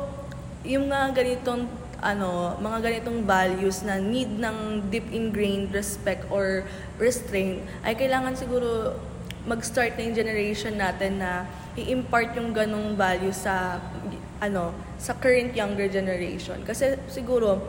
yung 0.67 0.91
nga 0.91 1.07
ganitong 1.15 1.65
ano, 1.97 2.53
mga 2.62 2.77
ganitong 2.83 3.25
values 3.25 3.81
na 3.81 3.97
need 3.97 4.29
ng 4.29 4.86
deep 4.93 5.07
ingrained 5.09 5.74
respect 5.74 6.27
or 6.29 6.62
restraint, 7.01 7.65
ay 7.81 7.97
kailangan 7.97 8.38
siguro 8.38 8.93
mag-start 9.47 9.97
na 9.97 10.05
yung 10.05 10.17
generation 10.17 10.75
natin 10.75 11.24
na 11.24 11.47
i-impart 11.74 12.36
yung 12.38 12.51
ganong 12.51 12.93
value 12.93 13.33
sa 13.33 13.79
ano 14.38 14.75
sa 15.01 15.17
current 15.17 15.55
younger 15.57 15.89
generation. 15.89 16.62
Kasi 16.67 17.00
siguro 17.09 17.63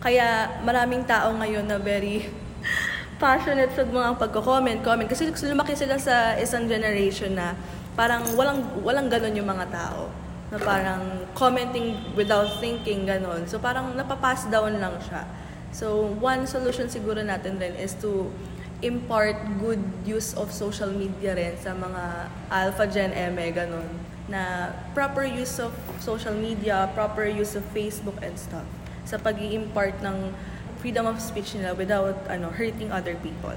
kaya 0.00 0.58
maraming 0.64 1.04
tao 1.04 1.30
ngayon 1.36 1.68
na 1.68 1.76
very 1.78 2.26
passionate 3.22 3.70
sa 3.76 3.84
mga 3.84 4.16
pagko-comment 4.16 4.80
comment. 4.82 5.06
Kasi 5.06 5.30
lumaki 5.46 5.76
sila 5.76 6.00
sa 6.00 6.34
isang 6.40 6.66
generation 6.66 7.36
na 7.36 7.54
parang 7.94 8.24
walang 8.34 8.64
walang 8.80 9.12
ganon 9.12 9.36
yung 9.36 9.46
mga 9.46 9.68
tao 9.70 10.08
na 10.50 10.58
parang 10.58 11.24
commenting 11.38 11.94
without 12.18 12.58
thinking, 12.58 13.06
ganon. 13.06 13.46
So 13.46 13.62
parang 13.62 13.94
napapass 13.94 14.50
down 14.50 14.82
lang 14.82 14.98
siya. 14.98 15.22
So 15.70 16.10
one 16.18 16.50
solution 16.50 16.90
siguro 16.90 17.22
natin 17.22 17.62
rin 17.62 17.78
is 17.78 17.94
to 18.02 18.26
impart 18.82 19.38
good 19.62 19.78
use 20.02 20.34
of 20.34 20.50
social 20.50 20.90
media 20.90 21.38
rin 21.38 21.54
sa 21.54 21.70
mga 21.70 22.26
Alpha 22.50 22.84
Gen 22.90 23.14
M, 23.14 23.38
ganon. 23.54 23.86
Na 24.26 24.74
proper 24.94 25.22
use 25.22 25.62
of 25.62 25.70
social 26.02 26.34
media, 26.34 26.90
proper 26.98 27.30
use 27.30 27.54
of 27.54 27.62
Facebook 27.70 28.18
and 28.22 28.34
stuff. 28.34 28.66
Sa 29.06 29.18
pag 29.18 29.38
impart 29.38 30.02
ng 30.02 30.34
freedom 30.82 31.06
of 31.06 31.20
speech 31.22 31.54
nila 31.54 31.76
without 31.76 32.16
ano 32.26 32.50
hurting 32.50 32.90
other 32.90 33.14
people. 33.22 33.54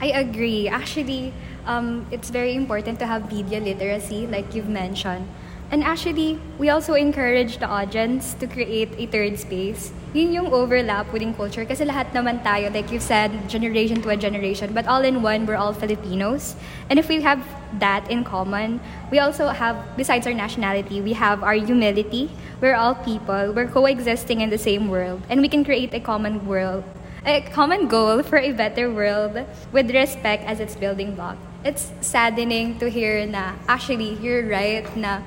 I 0.00 0.16
agree. 0.16 0.64
Actually, 0.64 1.36
um, 1.68 2.08
it's 2.08 2.32
very 2.32 2.56
important 2.56 2.96
to 3.04 3.06
have 3.06 3.28
media 3.28 3.60
literacy, 3.60 4.24
like 4.24 4.56
you've 4.56 4.70
mentioned. 4.70 5.28
And 5.70 5.84
actually, 5.84 6.38
we 6.58 6.68
also 6.68 6.94
encourage 6.94 7.58
the 7.58 7.66
audience 7.66 8.34
to 8.42 8.48
create 8.48 8.90
a 8.98 9.06
third 9.06 9.38
space. 9.38 9.92
Yun 10.12 10.32
yung 10.32 10.48
overlap 10.50 11.06
within 11.14 11.32
culture 11.32 11.64
kasi 11.64 11.86
lahat 11.86 12.10
naman 12.10 12.42
tayo, 12.42 12.74
like 12.74 12.90
you 12.90 12.98
said, 12.98 13.30
generation 13.46 14.02
to 14.02 14.10
a 14.10 14.18
generation, 14.18 14.74
but 14.74 14.90
all 14.90 15.06
in 15.06 15.22
one, 15.22 15.46
we're 15.46 15.54
all 15.54 15.72
Filipinos. 15.72 16.58
And 16.90 16.98
if 16.98 17.06
we 17.06 17.22
have 17.22 17.38
that 17.78 18.10
in 18.10 18.26
common, 18.26 18.82
we 19.14 19.22
also 19.22 19.46
have, 19.54 19.78
besides 19.96 20.26
our 20.26 20.34
nationality, 20.34 21.00
we 21.00 21.12
have 21.14 21.46
our 21.46 21.54
humility. 21.54 22.34
We're 22.60 22.74
all 22.74 22.96
people. 22.96 23.54
We're 23.54 23.70
coexisting 23.70 24.40
in 24.40 24.50
the 24.50 24.58
same 24.58 24.90
world. 24.90 25.22
And 25.30 25.40
we 25.40 25.48
can 25.48 25.62
create 25.62 25.94
a 25.94 26.00
common 26.00 26.50
world, 26.50 26.82
a 27.24 27.46
common 27.54 27.86
goal 27.86 28.24
for 28.24 28.42
a 28.42 28.50
better 28.50 28.90
world 28.90 29.46
with 29.70 29.94
respect 29.94 30.42
as 30.50 30.58
its 30.58 30.74
building 30.74 31.14
block. 31.14 31.38
It's 31.62 31.92
saddening 32.00 32.80
to 32.80 32.90
hear 32.90 33.24
na, 33.26 33.54
actually, 33.68 34.18
you're 34.18 34.48
right 34.50 34.82
na 34.96 35.22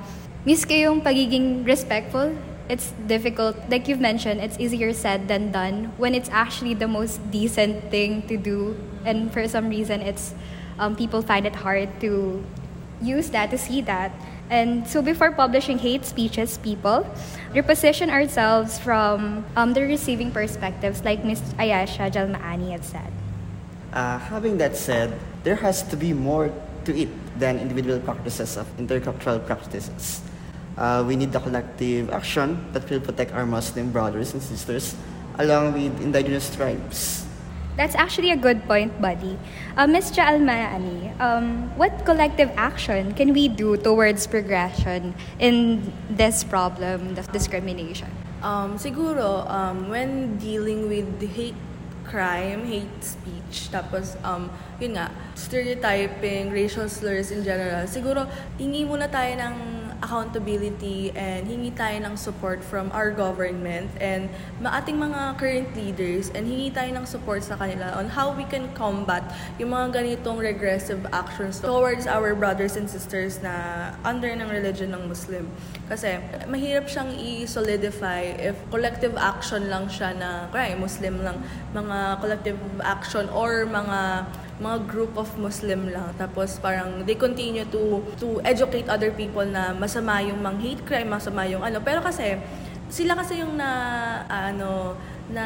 miski 0.46 0.84
yung 0.84 1.00
pagiging 1.00 1.64
respectful, 1.64 2.36
it's 2.68 2.92
difficult. 3.06 3.56
Like 3.68 3.88
you've 3.88 4.00
mentioned, 4.00 4.40
it's 4.40 4.58
easier 4.58 4.92
said 4.92 5.28
than 5.28 5.52
done 5.52 5.92
when 5.96 6.14
it's 6.14 6.28
actually 6.30 6.74
the 6.74 6.88
most 6.88 7.20
decent 7.30 7.90
thing 7.90 8.22
to 8.28 8.36
do. 8.36 8.76
And 9.04 9.32
for 9.32 9.48
some 9.48 9.68
reason, 9.68 10.00
it's 10.00 10.34
um, 10.78 10.96
people 10.96 11.22
find 11.22 11.46
it 11.46 11.56
hard 11.56 12.00
to 12.00 12.44
use 13.00 13.30
that, 13.30 13.50
to 13.50 13.58
see 13.58 13.80
that. 13.82 14.12
And 14.50 14.86
so 14.86 15.00
before 15.00 15.32
publishing 15.32 15.78
hate 15.78 16.04
speeches, 16.04 16.58
people 16.58 17.08
reposition 17.52 18.10
ourselves 18.10 18.78
from 18.78 19.44
um, 19.56 19.72
the 19.72 19.82
receiving 19.82 20.30
perspectives, 20.30 21.04
like 21.04 21.24
Ms. 21.24 21.40
Ayasha 21.58 22.12
Jalmaani 22.12 22.70
had 22.72 22.84
said. 22.84 23.12
Uh, 23.92 24.18
having 24.18 24.58
that 24.58 24.76
said, 24.76 25.18
there 25.44 25.56
has 25.56 25.82
to 25.84 25.96
be 25.96 26.12
more 26.12 26.52
to 26.84 26.92
it 26.96 27.08
than 27.38 27.58
individual 27.58 27.98
practices 28.00 28.56
of 28.56 28.68
intercultural 28.76 29.44
practices. 29.46 30.20
Uh, 30.76 31.04
we 31.06 31.14
need 31.16 31.32
the 31.32 31.40
collective 31.40 32.10
action 32.10 32.58
that 32.72 32.88
will 32.90 33.00
protect 33.00 33.32
our 33.32 33.46
Muslim 33.46 33.92
brothers 33.92 34.34
and 34.34 34.42
sisters 34.42 34.96
along 35.38 35.72
with 35.72 35.94
indigenous 36.00 36.54
tribes. 36.54 37.24
That's 37.76 37.94
actually 37.96 38.30
a 38.30 38.36
good 38.36 38.62
point, 38.66 39.02
buddy. 39.02 39.36
Uh, 39.76 39.86
Ms. 39.86 40.12
Almaani, 40.12 41.10
um, 41.20 41.76
what 41.76 42.04
collective 42.04 42.50
action 42.56 43.14
can 43.14 43.32
we 43.32 43.48
do 43.48 43.76
towards 43.76 44.26
progression 44.26 45.14
in 45.40 45.92
this 46.08 46.44
problem 46.44 47.18
of 47.18 47.30
discrimination? 47.32 48.10
Um, 48.42 48.78
siguro, 48.78 49.50
um, 49.50 49.90
when 49.90 50.38
dealing 50.38 50.88
with 50.88 51.18
hate 51.34 51.58
crime, 52.04 52.62
hate 52.62 53.02
speech, 53.02 53.74
tapos, 53.74 54.14
um, 54.22 54.50
yun 54.78 54.94
nga, 54.94 55.10
stereotyping, 55.34 56.54
racial 56.54 56.86
slurs 56.86 57.34
in 57.34 57.42
general, 57.42 57.90
siguro, 57.90 58.30
hingi 58.54 58.86
muna 58.86 59.10
tayo 59.10 59.34
ng 59.34 59.54
accountability 60.02 61.12
and 61.14 61.46
hingi 61.46 61.70
tayo 61.74 62.00
ng 62.02 62.14
support 62.16 62.64
from 62.64 62.90
our 62.90 63.12
government 63.12 63.90
and 64.00 64.30
maating 64.58 64.98
mga 64.98 65.36
current 65.38 65.70
leaders 65.76 66.32
and 66.34 66.48
hingi 66.48 66.72
tayo 66.72 66.90
ng 66.96 67.06
support 67.06 67.44
sa 67.44 67.54
kanila 67.54 67.94
on 67.98 68.10
how 68.10 68.32
we 68.32 68.42
can 68.48 68.66
combat 68.74 69.22
yung 69.60 69.70
mga 69.70 70.02
ganitong 70.02 70.40
regressive 70.40 71.02
actions 71.12 71.60
towards 71.60 72.06
our 72.08 72.34
brothers 72.34 72.74
and 72.74 72.88
sisters 72.90 73.38
na 73.44 73.90
under 74.02 74.30
ng 74.32 74.48
religion 74.50 74.90
ng 74.90 75.06
Muslim. 75.06 75.46
Kasi 75.86 76.18
mahirap 76.48 76.88
siyang 76.88 77.12
i-solidify 77.14 78.34
if 78.40 78.56
collective 78.72 79.14
action 79.20 79.68
lang 79.68 79.86
siya 79.86 80.16
na, 80.16 80.48
kaya 80.50 80.74
Muslim 80.74 81.20
lang, 81.22 81.38
mga 81.76 82.18
collective 82.24 82.58
action 82.80 83.28
or 83.30 83.68
mga 83.68 84.24
mga 84.54 84.86
group 84.86 85.12
of 85.14 85.26
Muslim 85.36 85.90
lang. 85.90 86.14
Tapos 86.14 86.58
parang 86.58 87.02
they 87.02 87.14
continue 87.14 87.66
to 87.66 88.02
to 88.16 88.38
educate 88.42 88.86
other 88.86 89.10
people 89.10 89.42
na 89.42 89.74
masama 89.74 90.22
yung 90.22 90.38
mang 90.38 90.58
hate 90.58 90.82
crime, 90.82 91.10
masama 91.10 91.42
yung 91.44 91.60
ano. 91.60 91.80
Pero 91.80 91.98
kasi 92.00 92.38
sila 92.86 93.14
kasi 93.14 93.42
yung 93.42 93.56
na 93.56 93.70
ano 94.28 94.94
na 95.26 95.44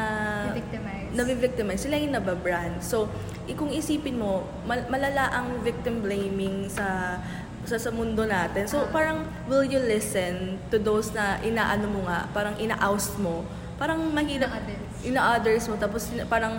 victimize 0.52 1.08
na 1.08 1.22
victimize 1.24 1.80
sila 1.80 1.96
yung 1.96 2.12
nababrand. 2.12 2.82
So, 2.82 3.08
kung 3.54 3.70
isipin 3.70 4.18
mo, 4.18 4.44
mal- 4.66 4.84
malala 4.86 5.32
ang 5.32 5.62
victim 5.62 6.02
blaming 6.02 6.68
sa 6.68 7.16
sa, 7.64 7.76
sa 7.76 7.88
mundo 7.88 8.24
natin. 8.24 8.64
So, 8.64 8.80
Ah. 8.80 8.88
parang 8.88 9.18
will 9.44 9.64
you 9.64 9.76
listen 9.78 10.56
to 10.68 10.76
those 10.76 11.12
na 11.12 11.36
inaano 11.40 11.84
mo 11.86 12.00
nga, 12.04 12.24
parang 12.32 12.56
ina-oust 12.56 13.16
mo. 13.16 13.44
Parang 13.76 14.00
mahirap 14.08 14.48
Ina-others. 14.50 15.04
ina-others 15.04 15.64
mo 15.68 15.74
tapos 15.76 16.02
parang 16.26 16.58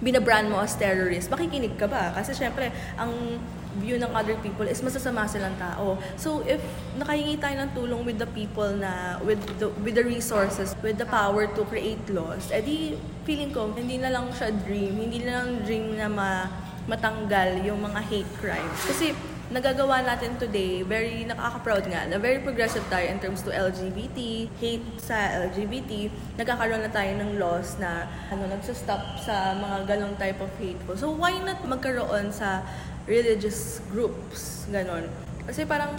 binabrand 0.00 0.52
mo 0.52 0.60
as 0.60 0.76
terrorist, 0.76 1.32
makikinig 1.32 1.76
ka 1.80 1.88
ba? 1.88 2.12
Kasi 2.12 2.36
syempre, 2.36 2.68
ang 3.00 3.40
view 3.76 4.00
ng 4.00 4.08
other 4.16 4.36
people 4.40 4.64
is 4.64 4.80
masasama 4.80 5.28
silang 5.28 5.56
tao. 5.60 6.00
So 6.16 6.40
if 6.48 6.60
nakahingi 6.96 7.36
tayo 7.36 7.60
ng 7.60 7.70
tulong 7.76 8.02
with 8.08 8.16
the 8.16 8.28
people 8.32 8.68
na 8.72 9.20
with 9.20 9.40
the, 9.60 9.68
with 9.84 9.96
the 9.96 10.04
resources, 10.04 10.72
with 10.80 10.96
the 10.96 11.08
power 11.08 11.44
to 11.44 11.62
create 11.68 12.00
laws, 12.08 12.48
edi 12.48 12.96
feeling 13.28 13.52
ko 13.52 13.68
hindi 13.76 14.00
na 14.00 14.12
lang 14.12 14.32
siya 14.32 14.52
dream, 14.64 14.96
hindi 14.96 15.20
na 15.24 15.44
lang 15.44 15.60
dream 15.64 15.96
na 15.96 16.08
ma, 16.08 16.48
matanggal 16.86 17.66
yung 17.66 17.82
mga 17.82 18.00
hate 18.08 18.32
crimes. 18.40 18.80
Kasi 18.86 19.12
nagagawa 19.46 20.02
natin 20.02 20.34
today, 20.42 20.82
very 20.82 21.22
nakaka-proud 21.22 21.86
nga, 21.86 22.02
na 22.10 22.18
very 22.18 22.42
progressive 22.42 22.82
tayo 22.90 23.06
in 23.06 23.22
terms 23.22 23.46
to 23.46 23.54
LGBT, 23.54 24.50
hate 24.58 24.86
sa 24.98 25.46
LGBT, 25.46 26.10
nagkakaroon 26.34 26.82
na 26.82 26.90
tayo 26.90 27.14
ng 27.14 27.38
laws 27.38 27.78
na 27.78 28.10
ano, 28.34 28.50
nagsastop 28.50 29.22
sa 29.22 29.54
mga 29.54 29.86
ganong 29.86 30.18
type 30.18 30.42
of 30.42 30.50
hateful. 30.58 30.98
So 30.98 31.14
why 31.14 31.38
not 31.38 31.62
magkaroon 31.62 32.34
sa 32.34 32.66
religious 33.06 33.78
groups, 33.86 34.66
ganon. 34.66 35.06
Kasi 35.46 35.62
parang 35.62 35.94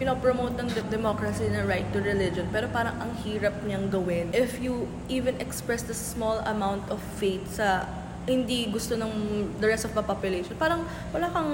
pinopromote 0.00 0.56
ng 0.56 0.68
de- 0.72 0.88
democracy 0.88 1.44
na 1.52 1.68
right 1.68 1.84
to 1.92 2.00
religion, 2.00 2.48
pero 2.48 2.72
parang 2.72 2.96
ang 3.02 3.12
hirap 3.20 3.52
niyang 3.66 3.92
gawin 3.92 4.30
if 4.32 4.56
you 4.62 4.88
even 5.12 5.36
express 5.42 5.84
the 5.84 5.92
small 5.92 6.40
amount 6.48 6.86
of 6.88 7.02
faith 7.18 7.44
sa 7.58 7.84
hindi 8.28 8.68
gusto 8.68 8.92
ng 8.94 9.12
the 9.56 9.66
rest 9.66 9.88
of 9.88 9.96
the 9.96 10.04
population. 10.04 10.52
Parang 10.60 10.84
wala 11.10 11.32
kang 11.32 11.52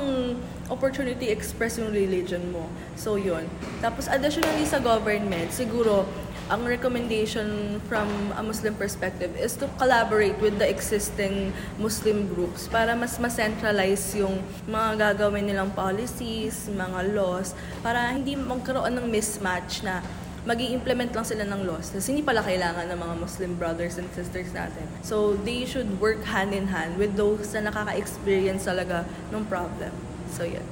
opportunity 0.75 1.31
express 1.31 1.78
yung 1.78 1.94
religion 1.94 2.42
mo. 2.51 2.66
So, 2.99 3.14
yun. 3.14 3.46
Tapos, 3.79 4.11
additionally 4.11 4.66
sa 4.66 4.83
government, 4.83 5.55
siguro, 5.55 6.05
ang 6.53 6.68
recommendation 6.68 7.81
from 7.88 8.05
a 8.37 8.42
Muslim 8.44 8.77
perspective 8.77 9.33
is 9.40 9.57
to 9.57 9.64
collaborate 9.81 10.37
with 10.44 10.61
the 10.61 10.68
existing 10.68 11.57
Muslim 11.81 12.29
groups 12.29 12.68
para 12.68 12.92
mas 12.92 13.16
ma-centralize 13.16 14.12
yung 14.12 14.44
mga 14.68 15.16
gagawin 15.16 15.49
nilang 15.49 15.72
policies, 15.72 16.68
mga 16.68 17.16
laws, 17.16 17.57
para 17.81 18.12
hindi 18.12 18.37
magkaroon 18.37 18.92
ng 18.92 19.07
mismatch 19.09 19.81
na 19.88 20.05
mag 20.44 20.61
implement 20.61 21.09
lang 21.16 21.25
sila 21.25 21.49
ng 21.49 21.64
laws. 21.64 21.88
Kasi 21.88 22.12
hindi 22.12 22.20
pala 22.20 22.44
kailangan 22.44 22.92
ng 22.92 22.99
mga 23.01 23.14
Muslim 23.16 23.57
brothers 23.57 23.96
and 23.96 24.05
sisters 24.12 24.53
natin. 24.53 24.85
So, 25.01 25.40
they 25.40 25.64
should 25.64 25.88
work 25.96 26.20
hand 26.29 26.53
in 26.53 26.68
hand 26.68 27.01
with 27.01 27.16
those 27.16 27.57
na 27.57 27.72
nakaka-experience 27.72 28.68
talaga 28.68 29.09
ng 29.33 29.49
problem. 29.49 30.13
So, 30.35 30.42
yun. 30.42 30.66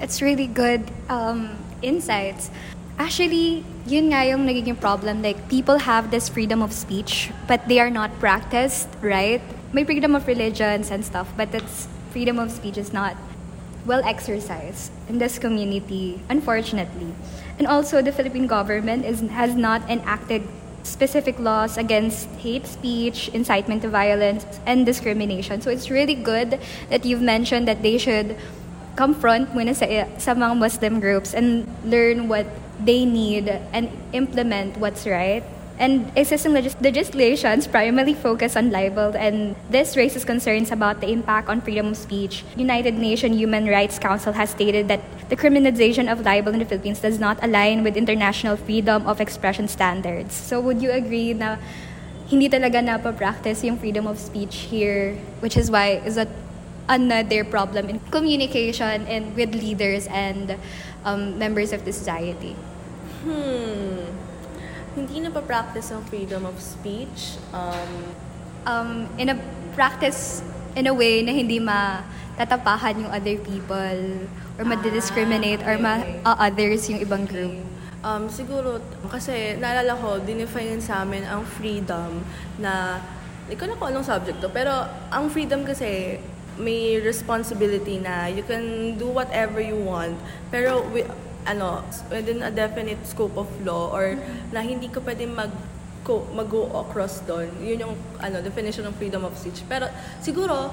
It's 0.00 0.22
really 0.22 0.46
good 0.46 0.90
um, 1.08 1.52
insights. 1.82 2.50
Actually, 2.98 3.64
yun 3.86 4.08
nga 4.08 4.24
yung 4.24 4.48
nagiging 4.48 4.80
problem. 4.80 5.22
Like, 5.22 5.48
people 5.48 5.76
have 5.78 6.10
this 6.10 6.28
freedom 6.28 6.62
of 6.62 6.72
speech, 6.72 7.30
but 7.46 7.68
they 7.68 7.78
are 7.78 7.90
not 7.90 8.10
practiced, 8.18 8.88
right? 9.00 9.40
May 9.72 9.84
freedom 9.84 10.16
of 10.16 10.26
religions 10.26 10.90
and 10.90 11.04
stuff, 11.04 11.28
but 11.36 11.54
it's 11.54 11.88
freedom 12.10 12.38
of 12.38 12.50
speech 12.50 12.76
is 12.76 12.92
not 12.92 13.16
well 13.84 14.02
exercised 14.04 14.92
in 15.08 15.18
this 15.18 15.38
community, 15.38 16.20
unfortunately. 16.28 17.12
And 17.58 17.66
also, 17.66 18.00
the 18.00 18.12
Philippine 18.12 18.46
government 18.46 19.04
is, 19.04 19.20
has 19.32 19.54
not 19.54 19.82
enacted 19.90 20.42
specific 20.82 21.38
laws 21.38 21.78
against 21.78 22.28
hate 22.42 22.66
speech, 22.66 23.28
incitement 23.32 23.82
to 23.82 23.88
violence, 23.88 24.46
and 24.66 24.84
discrimination. 24.84 25.60
So 25.60 25.70
it's 25.70 25.90
really 25.90 26.14
good 26.14 26.58
that 26.90 27.04
you've 27.04 27.22
mentioned 27.22 27.68
that 27.68 27.82
they 27.82 27.98
should 27.98 28.36
confront 28.96 29.54
muna 29.54 29.74
sa, 29.74 29.86
sa 30.18 30.34
mga 30.34 30.56
Muslim 30.56 31.00
groups 31.00 31.34
and 31.34 31.66
learn 31.84 32.28
what 32.28 32.46
they 32.84 33.04
need 33.04 33.48
and 33.72 33.88
implement 34.12 34.76
what's 34.76 35.06
right. 35.06 35.42
And 35.78 36.12
existing 36.14 36.52
legis- 36.52 36.76
legislations 36.80 37.66
primarily 37.66 38.14
focus 38.14 38.54
on 38.54 38.70
libel, 38.70 39.16
and 39.16 39.56
this 39.70 39.96
raises 39.96 40.24
concerns 40.24 40.70
about 40.70 41.00
the 41.00 41.10
impact 41.10 41.48
on 41.48 41.60
freedom 41.60 41.88
of 41.88 41.96
speech. 41.96 42.44
United 42.56 42.94
Nations 42.94 43.36
Human 43.36 43.66
Rights 43.66 43.98
Council 43.98 44.32
has 44.34 44.50
stated 44.50 44.86
that 44.88 45.00
the 45.28 45.34
criminalization 45.34 46.12
of 46.12 46.20
libel 46.22 46.52
in 46.52 46.60
the 46.60 46.66
Philippines 46.66 47.00
does 47.00 47.18
not 47.18 47.42
align 47.42 47.82
with 47.82 47.96
international 47.96 48.56
freedom 48.56 49.06
of 49.08 49.20
expression 49.20 49.66
standards. 49.66 50.34
So 50.34 50.60
would 50.60 50.82
you 50.82 50.92
agree 50.92 51.32
na 51.32 51.56
hindi 52.28 52.48
talaga 52.48 52.78
napapractice 52.78 53.64
yung 53.64 53.78
freedom 53.78 54.06
of 54.06 54.20
speech 54.20 54.70
here, 54.70 55.16
which 55.40 55.56
is 55.56 55.70
why 55.70 55.98
is 56.04 56.14
that 56.14 56.28
another 56.88 57.44
problem 57.44 57.88
in 57.88 58.00
communication 58.10 59.06
and 59.06 59.34
with 59.36 59.54
leaders 59.54 60.06
and 60.10 60.56
um, 61.04 61.38
members 61.38 61.72
of 61.72 61.84
the 61.84 61.92
society? 61.92 62.56
Hmm. 63.22 64.10
Hindi 64.92 65.24
na 65.24 65.30
pa 65.32 65.40
practice 65.40 65.88
ang 65.94 66.04
freedom 66.04 66.44
of 66.44 66.60
speech. 66.60 67.40
Um, 67.54 67.92
um, 68.66 68.90
in 69.16 69.32
a 69.32 69.36
practice 69.72 70.42
in 70.76 70.86
a 70.86 70.94
way 70.94 71.22
na 71.24 71.32
hindi 71.32 71.60
matatapahan 71.60 73.06
yung 73.06 73.12
other 73.12 73.36
people 73.40 74.00
or 74.60 74.64
ma-discriminate 74.64 75.64
or 75.64 75.80
ma-others 75.80 76.88
yung 76.88 77.00
ibang 77.00 77.24
group. 77.24 77.56
Um, 78.02 78.26
siguro, 78.26 78.82
kasi 79.06 79.54
naalala 79.62 79.94
ko, 79.94 80.18
dinefine 80.18 80.82
sa 80.82 81.06
amin 81.06 81.22
ang 81.22 81.46
freedom 81.46 82.20
na, 82.58 82.98
hindi 83.46 83.54
ko 83.54 83.64
na 83.70 83.78
kung 83.78 83.94
anong 83.94 84.06
subject 84.06 84.42
to, 84.42 84.50
pero 84.50 84.74
ang 85.08 85.30
freedom 85.30 85.62
kasi 85.62 86.18
may 86.58 87.00
responsibility 87.00 87.96
na 87.96 88.28
you 88.28 88.44
can 88.44 88.96
do 89.00 89.08
whatever 89.08 89.60
you 89.60 89.76
want, 89.76 90.16
pero 90.52 90.84
wi- 90.92 91.08
ano, 91.48 91.82
within 92.10 92.42
a 92.42 92.50
definite 92.50 93.00
scope 93.06 93.34
of 93.34 93.48
law 93.64 93.90
or 93.90 94.14
na 94.52 94.60
hindi 94.62 94.86
ka 94.86 95.00
pwede 95.00 95.26
mag 95.26 95.50
go, 96.04 96.26
mag-go 96.34 96.66
across 96.82 97.22
doon. 97.24 97.48
Yun 97.62 97.88
yung 97.88 97.94
ano, 98.18 98.42
definition 98.42 98.86
of 98.86 98.94
freedom 98.98 99.24
of 99.24 99.34
speech. 99.38 99.62
Pero 99.70 99.88
siguro, 100.18 100.70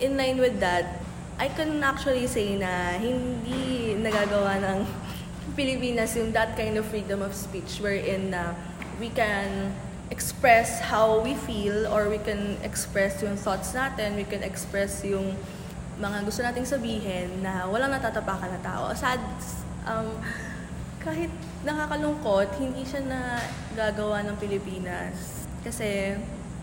in 0.00 0.16
line 0.16 0.38
with 0.38 0.60
that, 0.60 1.00
I 1.38 1.48
can 1.48 1.80
actually 1.82 2.26
say 2.26 2.58
na 2.58 2.98
hindi 2.98 3.94
nagagawa 3.96 4.60
ng 4.62 4.78
Pilipinas 5.58 6.14
yung 6.14 6.30
that 6.36 6.54
kind 6.54 6.76
of 6.76 6.86
freedom 6.86 7.24
of 7.24 7.34
speech 7.34 7.80
wherein 7.82 8.30
na 8.30 8.54
we 9.00 9.10
can 9.10 9.72
express 10.08 10.80
how 10.80 11.20
we 11.20 11.36
feel 11.44 11.84
or 11.92 12.08
we 12.08 12.16
can 12.18 12.56
express 12.64 13.20
yung 13.20 13.36
thoughts 13.36 13.76
natin, 13.76 14.16
we 14.16 14.24
can 14.24 14.40
express 14.40 15.04
yung 15.04 15.36
mga 15.98 16.24
gusto 16.24 16.40
nating 16.40 16.64
sabihin 16.64 17.42
na 17.42 17.66
walang 17.68 17.92
natatapakan 17.92 18.48
na 18.54 18.60
tao. 18.62 18.94
Sad, 18.94 19.20
um, 19.84 20.08
kahit 21.02 21.30
nakakalungkot, 21.66 22.48
hindi 22.56 22.86
siya 22.86 23.02
na 23.04 23.20
gagawa 23.74 24.22
ng 24.24 24.36
Pilipinas. 24.38 25.44
Kasi 25.60 26.14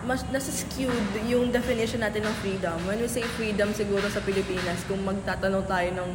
mas 0.06 0.22
nasa 0.30 0.54
skewed 0.54 1.10
yung 1.26 1.50
definition 1.50 2.00
natin 2.00 2.24
ng 2.30 2.36
freedom. 2.40 2.78
When 2.86 3.02
we 3.02 3.10
say 3.10 3.26
freedom 3.36 3.74
siguro 3.74 4.06
sa 4.08 4.22
Pilipinas, 4.22 4.86
kung 4.86 5.02
magtatanong 5.02 5.66
tayo 5.66 5.90
ng 5.98 6.10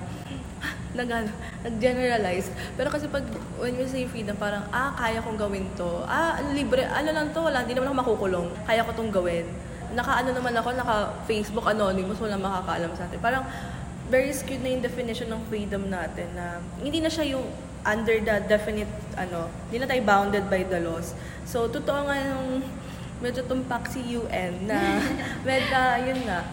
nag, 1.04 1.28
nag-generalize. 1.66 2.50
Pero 2.76 2.88
kasi 2.92 3.06
pag, 3.08 3.24
when 3.60 3.76
you 3.76 3.86
say 3.86 4.04
freedom, 4.08 4.36
parang, 4.36 4.64
ah, 4.72 4.92
kaya 4.96 5.20
kong 5.20 5.38
gawin 5.38 5.66
to. 5.76 6.04
Ah, 6.04 6.40
libre, 6.52 6.84
ano 6.88 7.10
lang 7.12 7.32
to, 7.32 7.40
wala, 7.44 7.62
hindi 7.64 7.76
naman 7.76 7.92
ako 7.92 7.96
makukulong. 8.04 8.48
Kaya 8.64 8.84
ko 8.84 8.90
tong 8.92 9.12
gawin. 9.12 9.46
Naka-ano 9.96 10.30
naman 10.34 10.54
ako, 10.54 10.68
naka-Facebook 10.76 11.66
anonymous, 11.66 12.18
wala 12.22 12.38
makakaalam 12.38 12.92
sa 12.94 13.04
atin. 13.08 13.18
Parang, 13.18 13.44
very 14.10 14.34
skewed 14.34 14.60
na 14.66 14.74
yung 14.74 14.82
definition 14.82 15.30
ng 15.30 15.40
freedom 15.46 15.86
natin 15.86 16.26
na 16.34 16.58
hindi 16.82 16.98
na 16.98 17.06
siya 17.06 17.38
yung 17.38 17.46
under 17.86 18.18
the 18.20 18.36
definite, 18.44 18.90
ano, 19.16 19.48
hindi 19.70 19.80
na 19.80 19.86
tayo 19.88 20.02
bounded 20.04 20.44
by 20.50 20.66
the 20.66 20.82
laws. 20.82 21.16
So, 21.46 21.70
totoo 21.70 22.10
nga 22.10 22.16
yung 22.18 22.60
medyo 23.24 23.46
tumpak 23.46 23.88
si 23.88 24.02
UN 24.18 24.68
na, 24.68 25.00
medyo, 25.48 25.80
yun 26.04 26.20
nga, 26.26 26.44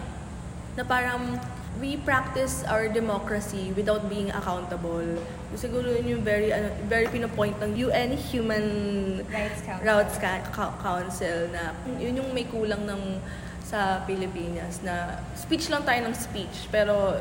na 0.78 0.82
parang 0.86 1.36
we 1.80 1.96
practice 2.02 2.64
our 2.66 2.88
democracy 2.90 3.72
without 3.74 4.10
being 4.10 4.30
accountable. 4.30 5.02
Siguro 5.54 5.86
yun 5.94 6.18
yung 6.18 6.22
very, 6.26 6.52
ano, 6.52 6.70
very 6.90 7.06
pinopoint 7.06 7.54
ng 7.62 7.78
UN 7.88 8.18
Human 8.30 8.66
Rights 9.30 9.62
Council. 9.62 9.86
Rights 9.86 10.16
Ca- 10.18 10.76
Council 10.82 11.38
na 11.54 11.72
yun 11.98 12.18
yung 12.18 12.30
may 12.34 12.44
kulang 12.44 12.82
ng 12.86 13.22
sa 13.62 14.00
Pilipinas 14.08 14.80
na 14.80 15.20
speech 15.36 15.68
lang 15.68 15.84
tayo 15.84 16.08
ng 16.08 16.14
speech 16.16 16.72
pero 16.72 17.20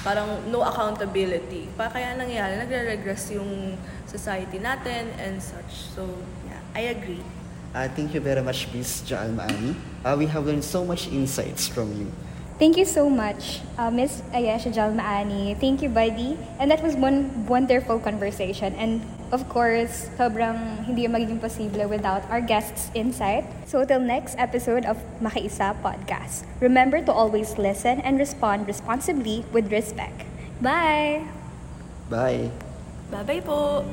parang 0.00 0.38
no 0.48 0.64
accountability. 0.64 1.68
Pa 1.76 1.92
kaya 1.92 2.16
nangyayari, 2.16 2.56
nagre-regress 2.56 3.36
yung 3.36 3.76
society 4.08 4.56
natin 4.56 5.12
and 5.20 5.42
such. 5.42 5.92
So, 5.92 6.08
yeah, 6.48 6.62
I 6.72 6.94
agree. 6.94 7.20
Uh, 7.70 7.86
thank 7.94 8.14
you 8.14 8.22
very 8.22 8.40
much, 8.42 8.66
Miss 8.74 9.02
Jaal 9.06 9.30
Maani. 9.30 9.76
Uh, 10.02 10.16
we 10.18 10.26
have 10.26 10.46
learned 10.46 10.64
so 10.64 10.82
much 10.82 11.06
insights 11.12 11.68
from 11.68 11.92
you. 11.94 12.08
Thank 12.60 12.76
you 12.76 12.84
so 12.84 13.08
much, 13.08 13.64
uh, 13.80 13.88
Miss 13.88 14.20
Ayesha 14.36 14.68
Jalmaani. 14.68 15.56
Thank 15.56 15.80
you, 15.80 15.88
buddy. 15.88 16.36
And 16.60 16.68
that 16.68 16.84
was 16.84 16.92
one 16.92 17.48
wonderful 17.48 17.96
conversation. 17.96 18.76
And 18.76 19.00
of 19.32 19.48
course, 19.48 20.12
sobrang 20.20 20.84
hindi 20.84 21.08
yung 21.08 21.16
magiging 21.16 21.40
posible 21.40 21.88
without 21.88 22.20
our 22.28 22.44
guests' 22.44 22.92
insight. 22.92 23.48
So 23.64 23.88
till 23.88 24.04
next 24.04 24.36
episode 24.36 24.84
of 24.84 25.00
Makiisa 25.24 25.72
Podcast, 25.80 26.44
remember 26.60 27.00
to 27.00 27.12
always 27.16 27.56
listen 27.56 28.04
and 28.04 28.20
respond 28.20 28.68
responsibly 28.68 29.40
with 29.56 29.72
respect. 29.72 30.28
Bye! 30.60 31.24
Bye. 32.12 32.52
Bye-bye 33.08 33.40
po! 33.40 33.88